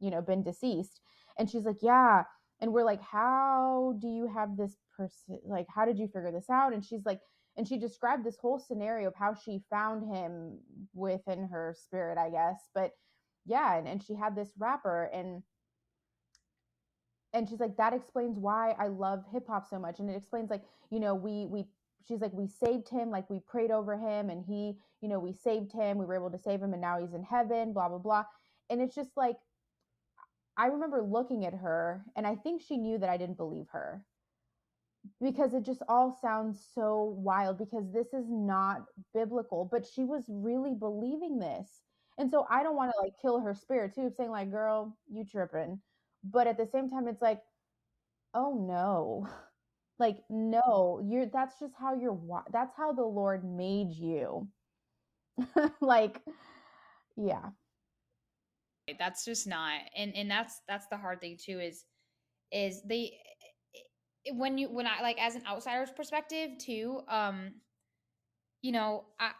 [0.00, 1.00] you know been deceased.
[1.38, 2.24] And she's like yeah.
[2.60, 6.50] And we're like how do you have this person like how did you figure this
[6.50, 6.72] out?
[6.72, 7.20] And she's like
[7.56, 10.58] and she described this whole scenario of how she found him
[10.94, 12.92] within her spirit i guess but
[13.46, 15.42] yeah and, and she had this rapper and
[17.32, 20.50] and she's like that explains why i love hip hop so much and it explains
[20.50, 21.66] like you know we we
[22.06, 25.32] she's like we saved him like we prayed over him and he you know we
[25.32, 27.98] saved him we were able to save him and now he's in heaven blah blah
[27.98, 28.24] blah
[28.70, 29.36] and it's just like
[30.56, 34.04] i remember looking at her and i think she knew that i didn't believe her
[35.20, 38.84] because it just all sounds so wild because this is not
[39.14, 41.82] biblical but she was really believing this.
[42.18, 45.24] And so i don't want to like kill her spirit too saying like girl you
[45.24, 45.80] tripping.
[46.24, 47.40] But at the same time it's like
[48.34, 49.28] oh no.
[49.98, 52.20] Like no you're that's just how you're
[52.52, 54.48] that's how the lord made you.
[55.80, 56.20] Like
[57.16, 57.50] yeah.
[58.98, 61.84] That's just not and and that's that's the hard thing too is
[62.52, 63.18] is they
[64.34, 67.52] when you when i like as an outsider's perspective too um
[68.62, 69.30] you know I,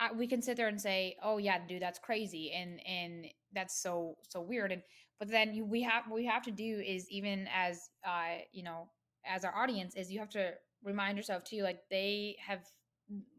[0.00, 3.80] I we can sit there and say oh yeah dude that's crazy and and that's
[3.80, 4.82] so so weird and
[5.18, 8.62] but then you, we have what we have to do is even as uh you
[8.62, 8.88] know
[9.26, 12.60] as our audience is you have to remind yourself too like they have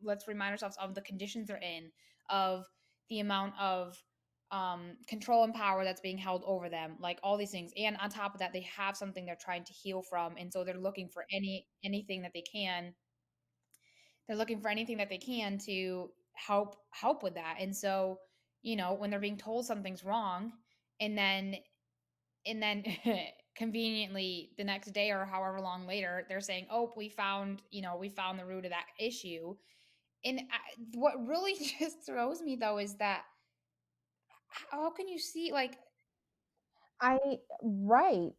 [0.04, 1.92] let's remind ourselves of the conditions they're in
[2.30, 2.66] of
[3.10, 4.02] the amount of
[4.56, 7.72] um control and power that's being held over them like all these things.
[7.78, 10.64] And on top of that they have something they're trying to heal from and so
[10.64, 12.94] they're looking for any anything that they can.
[14.28, 17.58] They're looking for anything that they can to help help with that.
[17.60, 18.20] And so
[18.62, 20.52] you know when they're being told something's wrong
[21.00, 21.56] and then
[22.46, 22.84] and then
[23.58, 27.98] conveniently the next day or however long later they're saying oh we found you know
[27.98, 29.56] we found the root of that issue.
[30.26, 30.60] And I,
[30.96, 33.24] what really just throws me though is that
[34.72, 35.78] how can you see like
[37.02, 37.18] i
[37.62, 38.32] right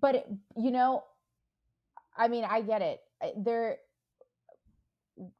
[0.00, 0.26] but it,
[0.56, 1.02] you know
[2.16, 3.00] i mean i get it
[3.36, 3.78] there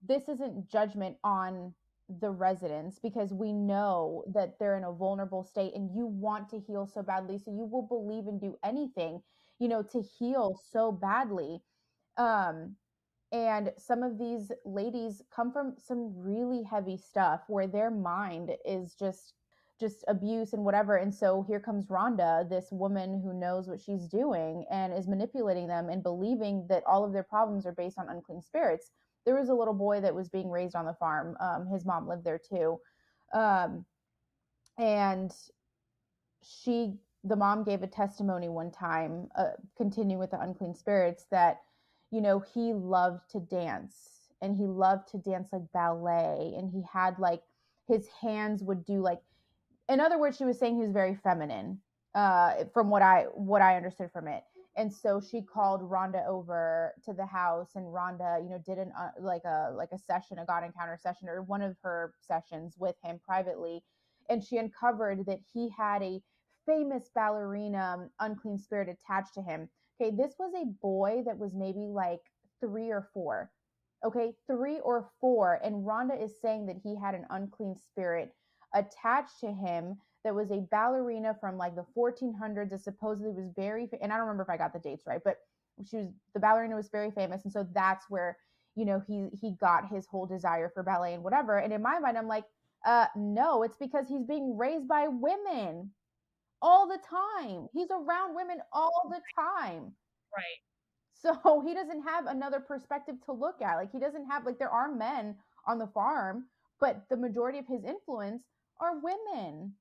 [0.07, 1.73] this isn't judgment on
[2.21, 6.59] the residents because we know that they're in a vulnerable state and you want to
[6.61, 9.23] heal so badly so you will believe and do anything
[9.59, 11.63] you know to heal so badly
[12.19, 12.75] um
[13.33, 18.95] and some of these ladies come from some really heavy stuff where their mind is
[18.95, 19.33] just
[19.83, 24.07] just abuse and whatever and so here comes Rhonda this woman who knows what she's
[24.07, 28.09] doing and is manipulating them and believing that all of their problems are based on
[28.09, 28.93] unclean spirits
[29.25, 31.37] there was a little boy that was being raised on the farm.
[31.41, 32.81] Um, his mom lived there too.
[33.33, 33.85] Um,
[34.79, 35.33] and
[36.43, 41.61] she, the mom gave a testimony one time, uh, continue with the unclean spirits, that,
[42.11, 46.55] you know, he loved to dance and he loved to dance like ballet.
[46.57, 47.43] And he had like,
[47.87, 49.21] his hands would do like,
[49.89, 51.81] in other words, she was saying he was very feminine,
[52.15, 54.43] uh, from what I, what I understood from it
[54.77, 58.93] and so she called Rhonda over to the house and Rhonda, you know, did an
[58.99, 62.77] uh, like a like a session, a God encounter session or one of her sessions
[62.79, 63.83] with him privately
[64.31, 66.23] and she uncovered that he had a
[66.67, 69.69] famous ballerina um, unclean spirit attached to him.
[70.01, 72.21] Okay, this was a boy that was maybe like
[72.61, 73.51] 3 or 4.
[74.05, 78.33] Okay, 3 or 4 and Rhonda is saying that he had an unclean spirit
[78.75, 83.89] attached to him that was a ballerina from like the 1400s that supposedly was very
[84.01, 85.39] and i don't remember if i got the dates right but
[85.89, 88.37] she was the ballerina was very famous and so that's where
[88.77, 91.99] you know he he got his whole desire for ballet and whatever and in my
[91.99, 92.45] mind i'm like
[92.87, 95.91] uh no it's because he's being raised by women
[96.63, 97.69] all the time.
[97.73, 99.93] He's around women all the time.
[100.37, 100.61] Right.
[101.15, 103.77] So he doesn't have another perspective to look at.
[103.77, 106.47] Like he doesn't have like there are men on the farm
[106.81, 108.43] but the majority of his influence
[108.81, 109.73] are women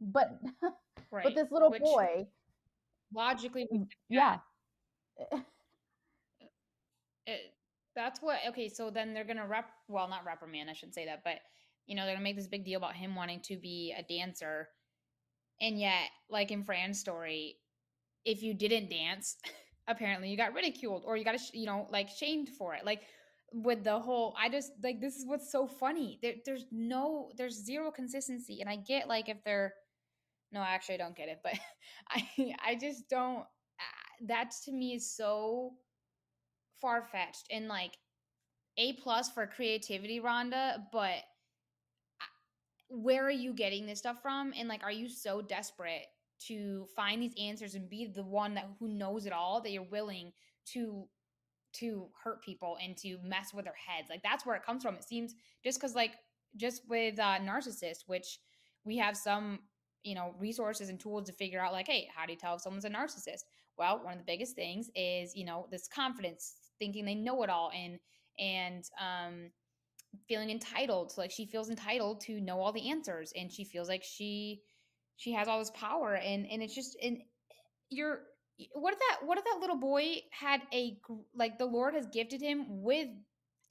[0.00, 0.72] but mm.
[1.10, 1.24] right.
[1.24, 2.26] but this little Which boy
[3.14, 4.38] logically mm, yeah
[7.26, 7.54] it,
[7.96, 11.22] that's what okay so then they're gonna rep well not reprimand i shouldn't say that
[11.24, 11.40] but
[11.86, 14.68] you know they're gonna make this big deal about him wanting to be a dancer
[15.60, 17.56] and yet like in fran's story
[18.28, 19.36] if you didn't dance,
[19.88, 22.84] apparently you got ridiculed or you got you know like shamed for it.
[22.84, 23.02] Like
[23.52, 26.18] with the whole I just like this is what's so funny.
[26.22, 29.74] There, there's no there's zero consistency and I get like if they're
[30.52, 31.54] no, I actually don't get it, but
[32.10, 35.74] I I just don't uh, that to me is so
[36.80, 37.96] far fetched and like
[38.78, 41.24] a plus for creativity, Rhonda, but
[42.90, 44.52] where are you getting this stuff from?
[44.56, 46.06] And like, are you so desperate
[46.46, 49.82] to find these answers and be the one that who knows it all that you're
[49.82, 50.32] willing
[50.72, 51.06] to
[51.80, 54.08] to hurt people and to mess with their heads?
[54.10, 54.94] Like that's where it comes from.
[54.94, 56.12] It seems just because like
[56.56, 58.38] just with uh, narcissists, which
[58.84, 59.60] we have some
[60.04, 62.60] you know resources and tools to figure out like hey how do you tell if
[62.60, 63.42] someone's a narcissist
[63.76, 67.50] well one of the biggest things is you know this confidence thinking they know it
[67.50, 67.98] all and
[68.38, 69.50] and um
[70.26, 73.88] feeling entitled so like she feels entitled to know all the answers and she feels
[73.88, 74.62] like she
[75.16, 77.18] she has all this power and and it's just and
[77.90, 78.20] you're
[78.74, 80.98] what if that what if that little boy had a
[81.34, 83.08] like the lord has gifted him with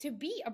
[0.00, 0.52] to be a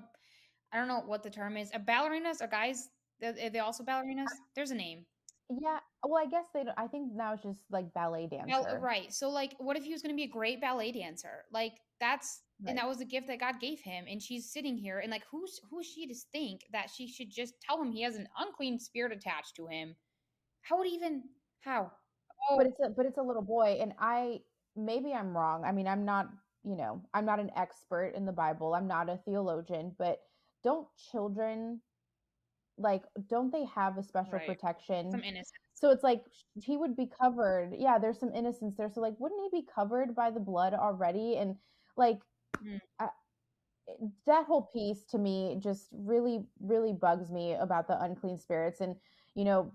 [0.73, 2.89] i don't know what the term is a ballerinas or guys
[3.23, 5.05] are they also ballerinas uh, there's a name
[5.51, 8.49] yeah, well, I guess they don't I think now it's just like ballet dancer.
[8.81, 9.13] right.
[9.13, 11.45] So like what if he was going to be a great ballet dancer?
[11.53, 12.71] Like that's right.
[12.71, 15.25] and that was a gift that God gave him and she's sitting here and like
[15.31, 18.79] who's who's she to think that she should just tell him he has an unclean
[18.79, 19.95] spirit attached to him?
[20.63, 21.25] How would even
[21.61, 21.93] how?
[22.51, 22.57] Oh.
[22.57, 24.41] But it's a but it's a little boy and I
[24.77, 25.65] maybe I'm wrong.
[25.65, 26.29] I mean, I'm not,
[26.65, 28.75] you know, I'm not an expert in the Bible.
[28.75, 30.21] I'm not a theologian, but
[30.63, 31.81] don't children
[32.77, 34.49] like don't they have a special right.
[34.49, 36.25] protection some innocence so it's like
[36.61, 40.13] he would be covered yeah there's some innocence there so like wouldn't he be covered
[40.15, 41.55] by the blood already and
[41.97, 42.19] like
[42.67, 42.81] mm.
[42.99, 43.09] I,
[44.27, 48.97] that whole piece to me just really really bugs me about the unclean spirits and
[49.37, 49.73] you know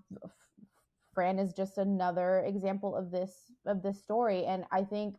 [1.14, 4.44] fran is just another example of this of this story.
[4.44, 5.16] And i think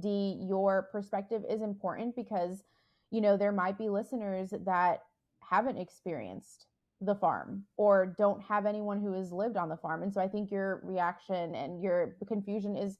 [0.00, 2.64] d your perspective is important because
[3.10, 5.00] you know there might be listeners that
[5.40, 6.66] haven't experienced
[7.00, 10.02] the farm or don't have anyone who has lived on the farm.
[10.02, 12.98] And so i think your reaction and your confusion is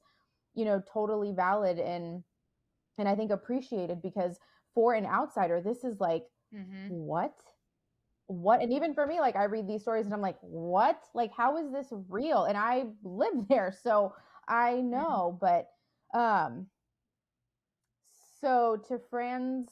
[0.55, 2.23] you know totally valid and
[2.97, 4.37] and i think appreciated because
[4.73, 6.89] for an outsider this is like mm-hmm.
[6.89, 7.33] what
[8.27, 10.99] what and even for me like i read these stories and i'm like what?
[11.13, 12.45] Like how is this real?
[12.45, 14.13] And i live there so
[14.47, 14.91] i mm-hmm.
[14.91, 15.67] know but
[16.17, 16.67] um
[18.41, 19.69] so to fran's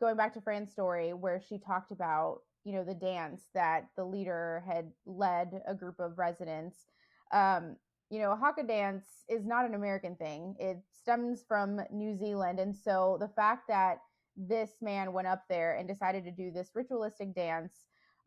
[0.00, 4.04] going back to fran's story where she talked about you know the dance that the
[4.04, 6.86] leader had led a group of residents
[7.32, 7.76] um,
[8.10, 10.56] you know haka dance is not an american thing.
[10.58, 13.98] It stems from new zealand and so the fact that
[14.36, 17.72] this man went up there and decided to do this ritualistic dance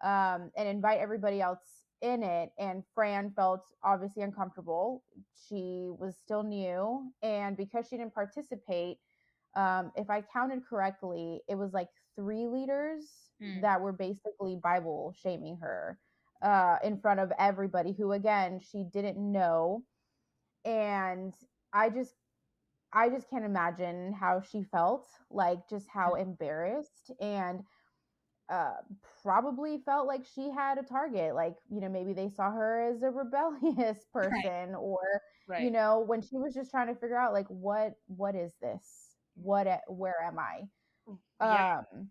[0.04, 5.04] um, and invite everybody else in it and fran felt obviously uncomfortable
[5.50, 8.98] she was still new and because she didn't participate
[9.56, 13.06] um, if i counted correctly it was like three leaders
[13.42, 13.62] mm.
[13.62, 15.98] that were basically Bible shaming her
[16.42, 19.84] uh, in front of everybody who, again, she didn't know.
[20.66, 21.34] And
[21.74, 22.14] I just,
[22.94, 26.22] I just can't imagine how she felt, like just how mm.
[26.22, 27.62] embarrassed and
[28.50, 28.74] uh,
[29.24, 31.34] probably felt like she had a target.
[31.34, 34.76] Like, you know, maybe they saw her as a rebellious person right.
[34.78, 35.00] or,
[35.48, 35.64] right.
[35.64, 39.16] you know, when she was just trying to figure out like, what, what is this?
[39.36, 40.62] What, where am I?
[41.42, 41.80] Yeah.
[41.80, 42.10] Um,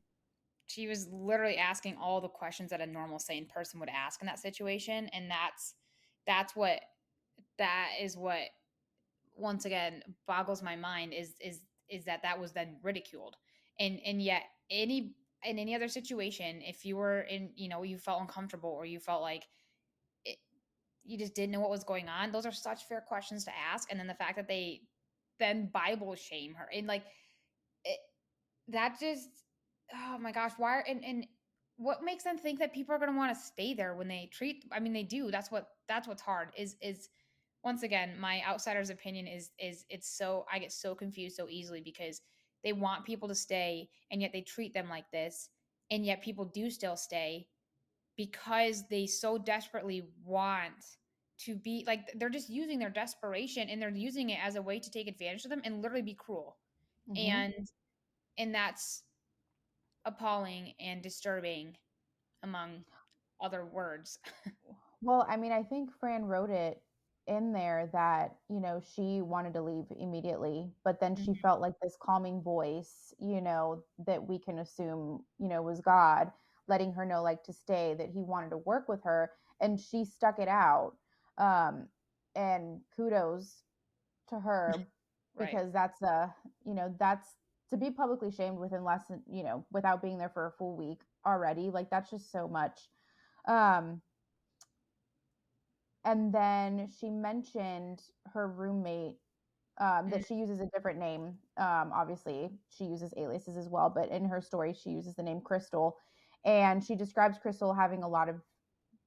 [0.66, 4.26] she was literally asking all the questions that a normal sane person would ask in
[4.26, 5.74] that situation and that's
[6.26, 6.80] that's what
[7.58, 8.40] that is what
[9.34, 13.36] once again boggles my mind is is is that that was then ridiculed
[13.80, 15.14] and and yet any
[15.44, 19.00] in any other situation if you were in you know you felt uncomfortable or you
[19.00, 19.44] felt like
[20.24, 20.38] it,
[21.04, 23.90] you just didn't know what was going on those are such fair questions to ask
[23.90, 24.80] and then the fact that they
[25.38, 27.04] then bible shame her and like
[27.84, 27.98] it,
[28.68, 29.28] that just
[29.94, 31.26] oh my gosh, why are, and and
[31.76, 34.28] what makes them think that people are going to want to stay there when they
[34.32, 35.30] treat I mean they do.
[35.30, 37.08] That's what that's what's hard is is
[37.64, 41.80] once again, my outsider's opinion is is it's so I get so confused so easily
[41.80, 42.20] because
[42.64, 45.48] they want people to stay and yet they treat them like this
[45.90, 47.46] and yet people do still stay
[48.16, 50.72] because they so desperately want
[51.38, 54.78] to be like they're just using their desperation and they're using it as a way
[54.78, 56.56] to take advantage of them and literally be cruel.
[57.08, 57.30] Mm-hmm.
[57.30, 57.68] And
[58.38, 59.04] and that's
[60.04, 61.76] appalling and disturbing
[62.42, 62.84] among
[63.40, 64.18] other words.
[65.02, 66.80] well, I mean, I think Fran wrote it
[67.26, 71.40] in there that, you know, she wanted to leave immediately, but then she mm-hmm.
[71.40, 76.32] felt like this calming voice, you know, that we can assume, you know, was God
[76.68, 80.04] letting her know like to stay that he wanted to work with her and she
[80.04, 80.92] stuck it out.
[81.38, 81.88] Um
[82.34, 83.62] and kudos
[84.28, 84.72] to her
[85.34, 85.50] Right.
[85.50, 87.36] because that's a you know that's
[87.70, 90.76] to be publicly shamed within less than you know without being there for a full
[90.76, 92.90] week already like that's just so much
[93.48, 94.02] um
[96.04, 99.18] and then she mentioned her roommate
[99.80, 100.26] um, that Mm.
[100.26, 101.38] she uses a different name.
[101.58, 105.40] Um, obviously she uses aliases as well but in her story she uses the name
[105.40, 105.96] crystal.
[106.44, 108.36] And she describes crystal having a lot of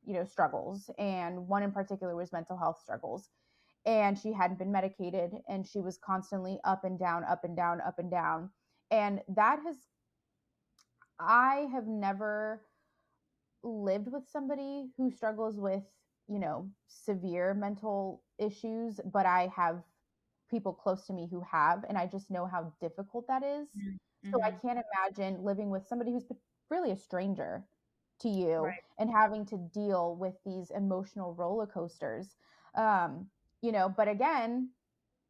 [0.05, 3.29] you know struggles and one in particular was mental health struggles.
[3.85, 7.81] And she hadn't been medicated and she was constantly up and down up and down
[7.81, 8.49] up and down.
[8.91, 9.75] And that has
[11.19, 12.65] i have never
[13.63, 15.83] lived with somebody who struggles with
[16.27, 19.83] you know severe mental issues but i have
[20.49, 23.69] people close to me who have and i just know how difficult that is
[24.23, 24.61] so i Mhm.
[24.61, 26.27] can't imagine living with somebody who's
[26.69, 27.67] really a stranger
[28.19, 28.83] to you Right.
[28.97, 32.37] and having to deal with these emotional roller coasters
[32.75, 33.29] um
[33.61, 34.69] you know but again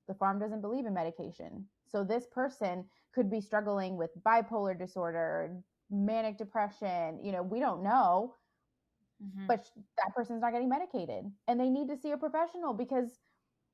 [0.07, 5.61] the farm doesn't believe in medication so this person could be struggling with bipolar disorder
[5.89, 8.35] manic depression you know we don't know
[9.19, 9.47] Mhm.
[9.47, 13.21] but that person's not getting medicated and they need to see a professional because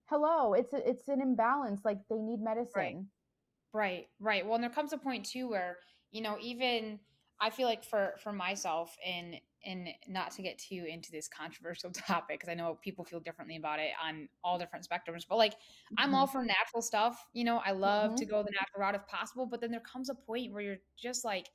[0.09, 3.11] hello it's a, it's an imbalance like they need medicine
[3.73, 4.45] Right, right.
[4.45, 5.79] Well, and there comes a point too where
[6.11, 6.99] you know, even
[7.39, 11.91] I feel like for for myself, and and not to get too into this controversial
[11.91, 15.53] topic because I know people feel differently about it on all different spectrums, but like
[15.97, 17.23] I'm all for natural stuff.
[17.33, 18.25] You know, I love to Mhm.
[18.25, 21.23] go the natural route if possible, but then there comes a point where you're just
[21.23, 21.49] like,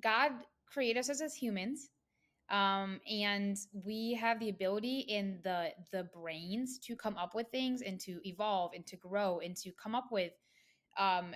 [0.00, 1.90] God created us as humans.
[2.50, 7.82] Um, and we have the ability in the the brains to come up with things
[7.82, 10.32] and to evolve and to grow and to come up with
[10.98, 11.34] um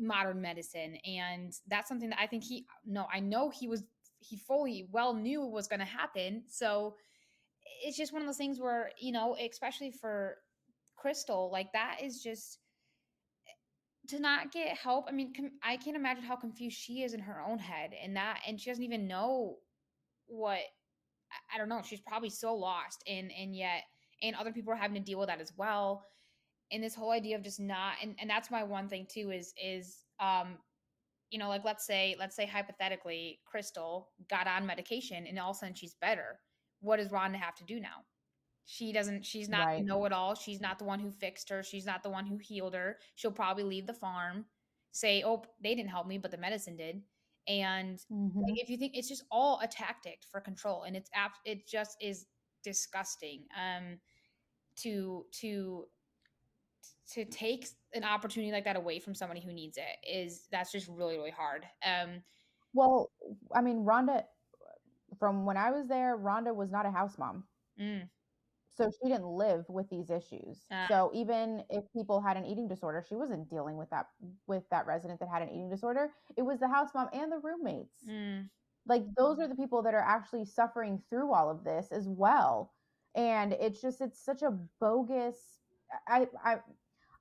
[0.00, 0.96] modern medicine.
[1.06, 3.84] And that's something that i think he no i know he was
[4.18, 6.44] he fully well knew was going to happen.
[6.48, 6.96] So
[7.84, 10.38] it's just one of those things where you know especially for
[10.96, 12.58] crystal like that is just
[14.08, 15.32] to not get help i mean
[15.62, 18.70] i can't imagine how confused she is in her own head and that and she
[18.70, 19.56] doesn't even know
[20.26, 20.60] what
[21.54, 23.82] I- don't know she's probably so lost and and yet
[24.22, 26.06] and other people are having to deal with that as well.
[26.72, 29.52] And this whole idea of just not and, and that's my one thing too is
[29.62, 30.58] is um
[31.30, 35.56] you know like let's say let's say hypothetically crystal got on medication and all of
[35.56, 36.40] a sudden she's better.
[36.80, 38.04] What does rhonda have to do now?
[38.64, 39.84] She doesn't she's not Right.
[39.84, 40.34] know-it-all.
[40.34, 41.62] She's not the one who fixed her.
[41.62, 42.98] She's not the one who healed her.
[43.14, 44.46] She'll probably leave the farm
[44.92, 47.02] say oh they didn't help me but the medicine did
[47.48, 48.34] and Mhm.
[48.48, 51.66] like, if you think it's just all a tactic for control and it's apt it
[51.66, 52.26] just is
[52.62, 54.00] disgusting um
[54.76, 55.86] to to
[57.12, 60.88] to take an opportunity like that away from somebody who needs it is that's just
[60.88, 62.22] really really hard um.
[62.74, 63.10] Well
[63.54, 64.24] i mean rhonda
[65.18, 67.44] from when i was there rhonda was not a house mom.
[67.80, 68.08] Mm,
[68.76, 70.68] so she didn't live with these issues.
[70.70, 70.88] Ah.
[70.88, 74.06] so even if people had an eating disorder she wasn't dealing with that
[74.46, 76.14] with that resident that had an eating disorder.
[76.36, 78.08] It was the house mom and the roommates.
[78.08, 78.50] Mm,
[78.86, 82.74] like those are the people that are actually suffering through all of this as well.
[83.14, 84.50] And it's just it's such a
[84.80, 85.62] bogus
[86.08, 86.60] i i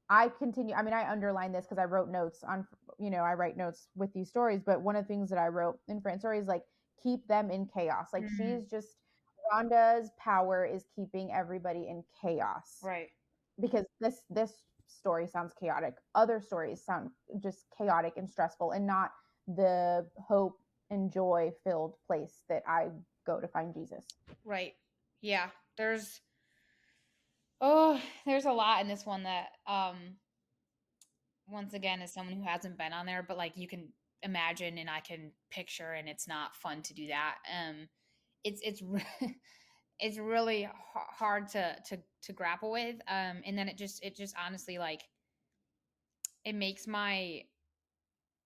[0.10, 2.68] i continue i mean i underline this because i wrote notes on
[3.00, 5.48] you know i write notes with these stories but one of the things that i
[5.48, 6.66] wrote in Fran's story is like
[7.02, 8.14] keep them in chaos.
[8.14, 8.30] Like Mhm.
[8.30, 9.05] she's just
[9.52, 12.78] rhonda's power is keeping everybody in chaos.
[12.84, 13.10] Right.
[13.60, 14.54] Because this this
[14.88, 15.96] story sounds chaotic.
[16.14, 17.10] Other stories sound
[17.42, 19.12] just chaotic and stressful and not
[19.48, 20.58] the hope
[20.90, 22.88] and joy filled place that i
[23.26, 24.06] go to find jesus.
[24.44, 24.74] Right.
[25.22, 25.48] Yeah.
[25.78, 26.22] There's
[27.62, 29.96] oh there's a lot in this one that um
[31.48, 33.88] once again as someone who hasn't been on there but like you can
[34.24, 37.36] imagine and i can picture and it's not fun to do that.
[37.52, 37.88] Um
[38.46, 38.84] it's it's
[40.00, 44.16] it's really h- hard to to to grapple with um and then it just it
[44.16, 45.04] just honestly like
[46.46, 47.46] it makes my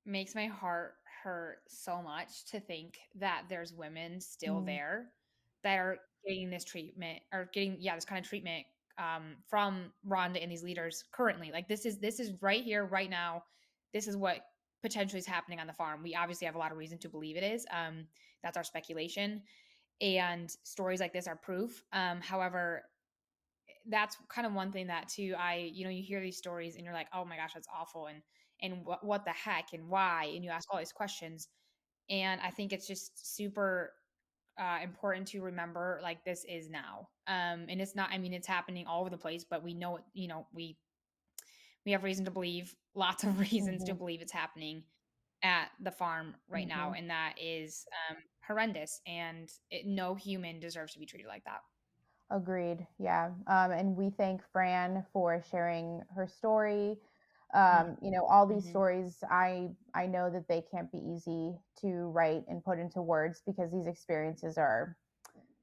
[0.05, 4.65] makes my heart hurt so much to think that there's women still Mm.
[4.65, 5.11] there
[5.63, 8.65] that are getting this treatment or getting yeah this kind of treatment
[8.97, 11.51] um from Rhonda and these leaders currently.
[11.51, 13.43] Like this is this is right here right now.
[13.93, 14.45] This is what
[14.81, 16.03] potentially is happening on the farm.
[16.03, 18.07] We obviously have a lot of reason to believe it is um
[18.43, 19.43] that's our speculation
[20.01, 22.83] and stories like this are proof um however
[23.87, 26.85] that's kind of one thing that too i you know you hear these stories and
[26.85, 28.21] you're like oh my gosh that's awful and
[28.61, 31.47] and what, what the heck and why and you ask all these questions
[32.09, 33.93] and i think it's just super
[34.59, 38.47] uh, important to remember like this is now um and it's not i mean it's
[38.47, 40.77] happening all over the place but we know it you know we
[41.85, 43.97] we have reason to believe lots of reasons to Mhm.
[43.97, 44.83] believe it's happening
[45.43, 48.17] at the farm right now and that is um
[48.49, 51.61] horrendous and it, no human deserves to be treated like that
[52.31, 52.87] Agreed.
[52.99, 53.31] Yeah.
[53.47, 56.97] Um, and we thank Fran for sharing her story.
[57.71, 57.91] Mm-hmm.
[57.91, 58.69] Um, you know, all these Mhm.
[58.69, 63.41] stories, I I know that they can't be easy to write and put into words
[63.45, 64.97] because these experiences are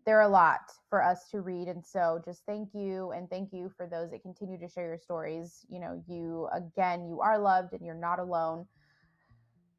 [0.07, 1.68] they're a lot for us to read.
[1.68, 4.99] And so just thank you and thank you for those that continue to share your
[4.99, 5.64] stories.
[5.68, 8.66] You know, you again, you are loved and you're not alone.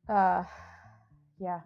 [0.10, 0.43] Uh
[1.39, 1.62] yeah.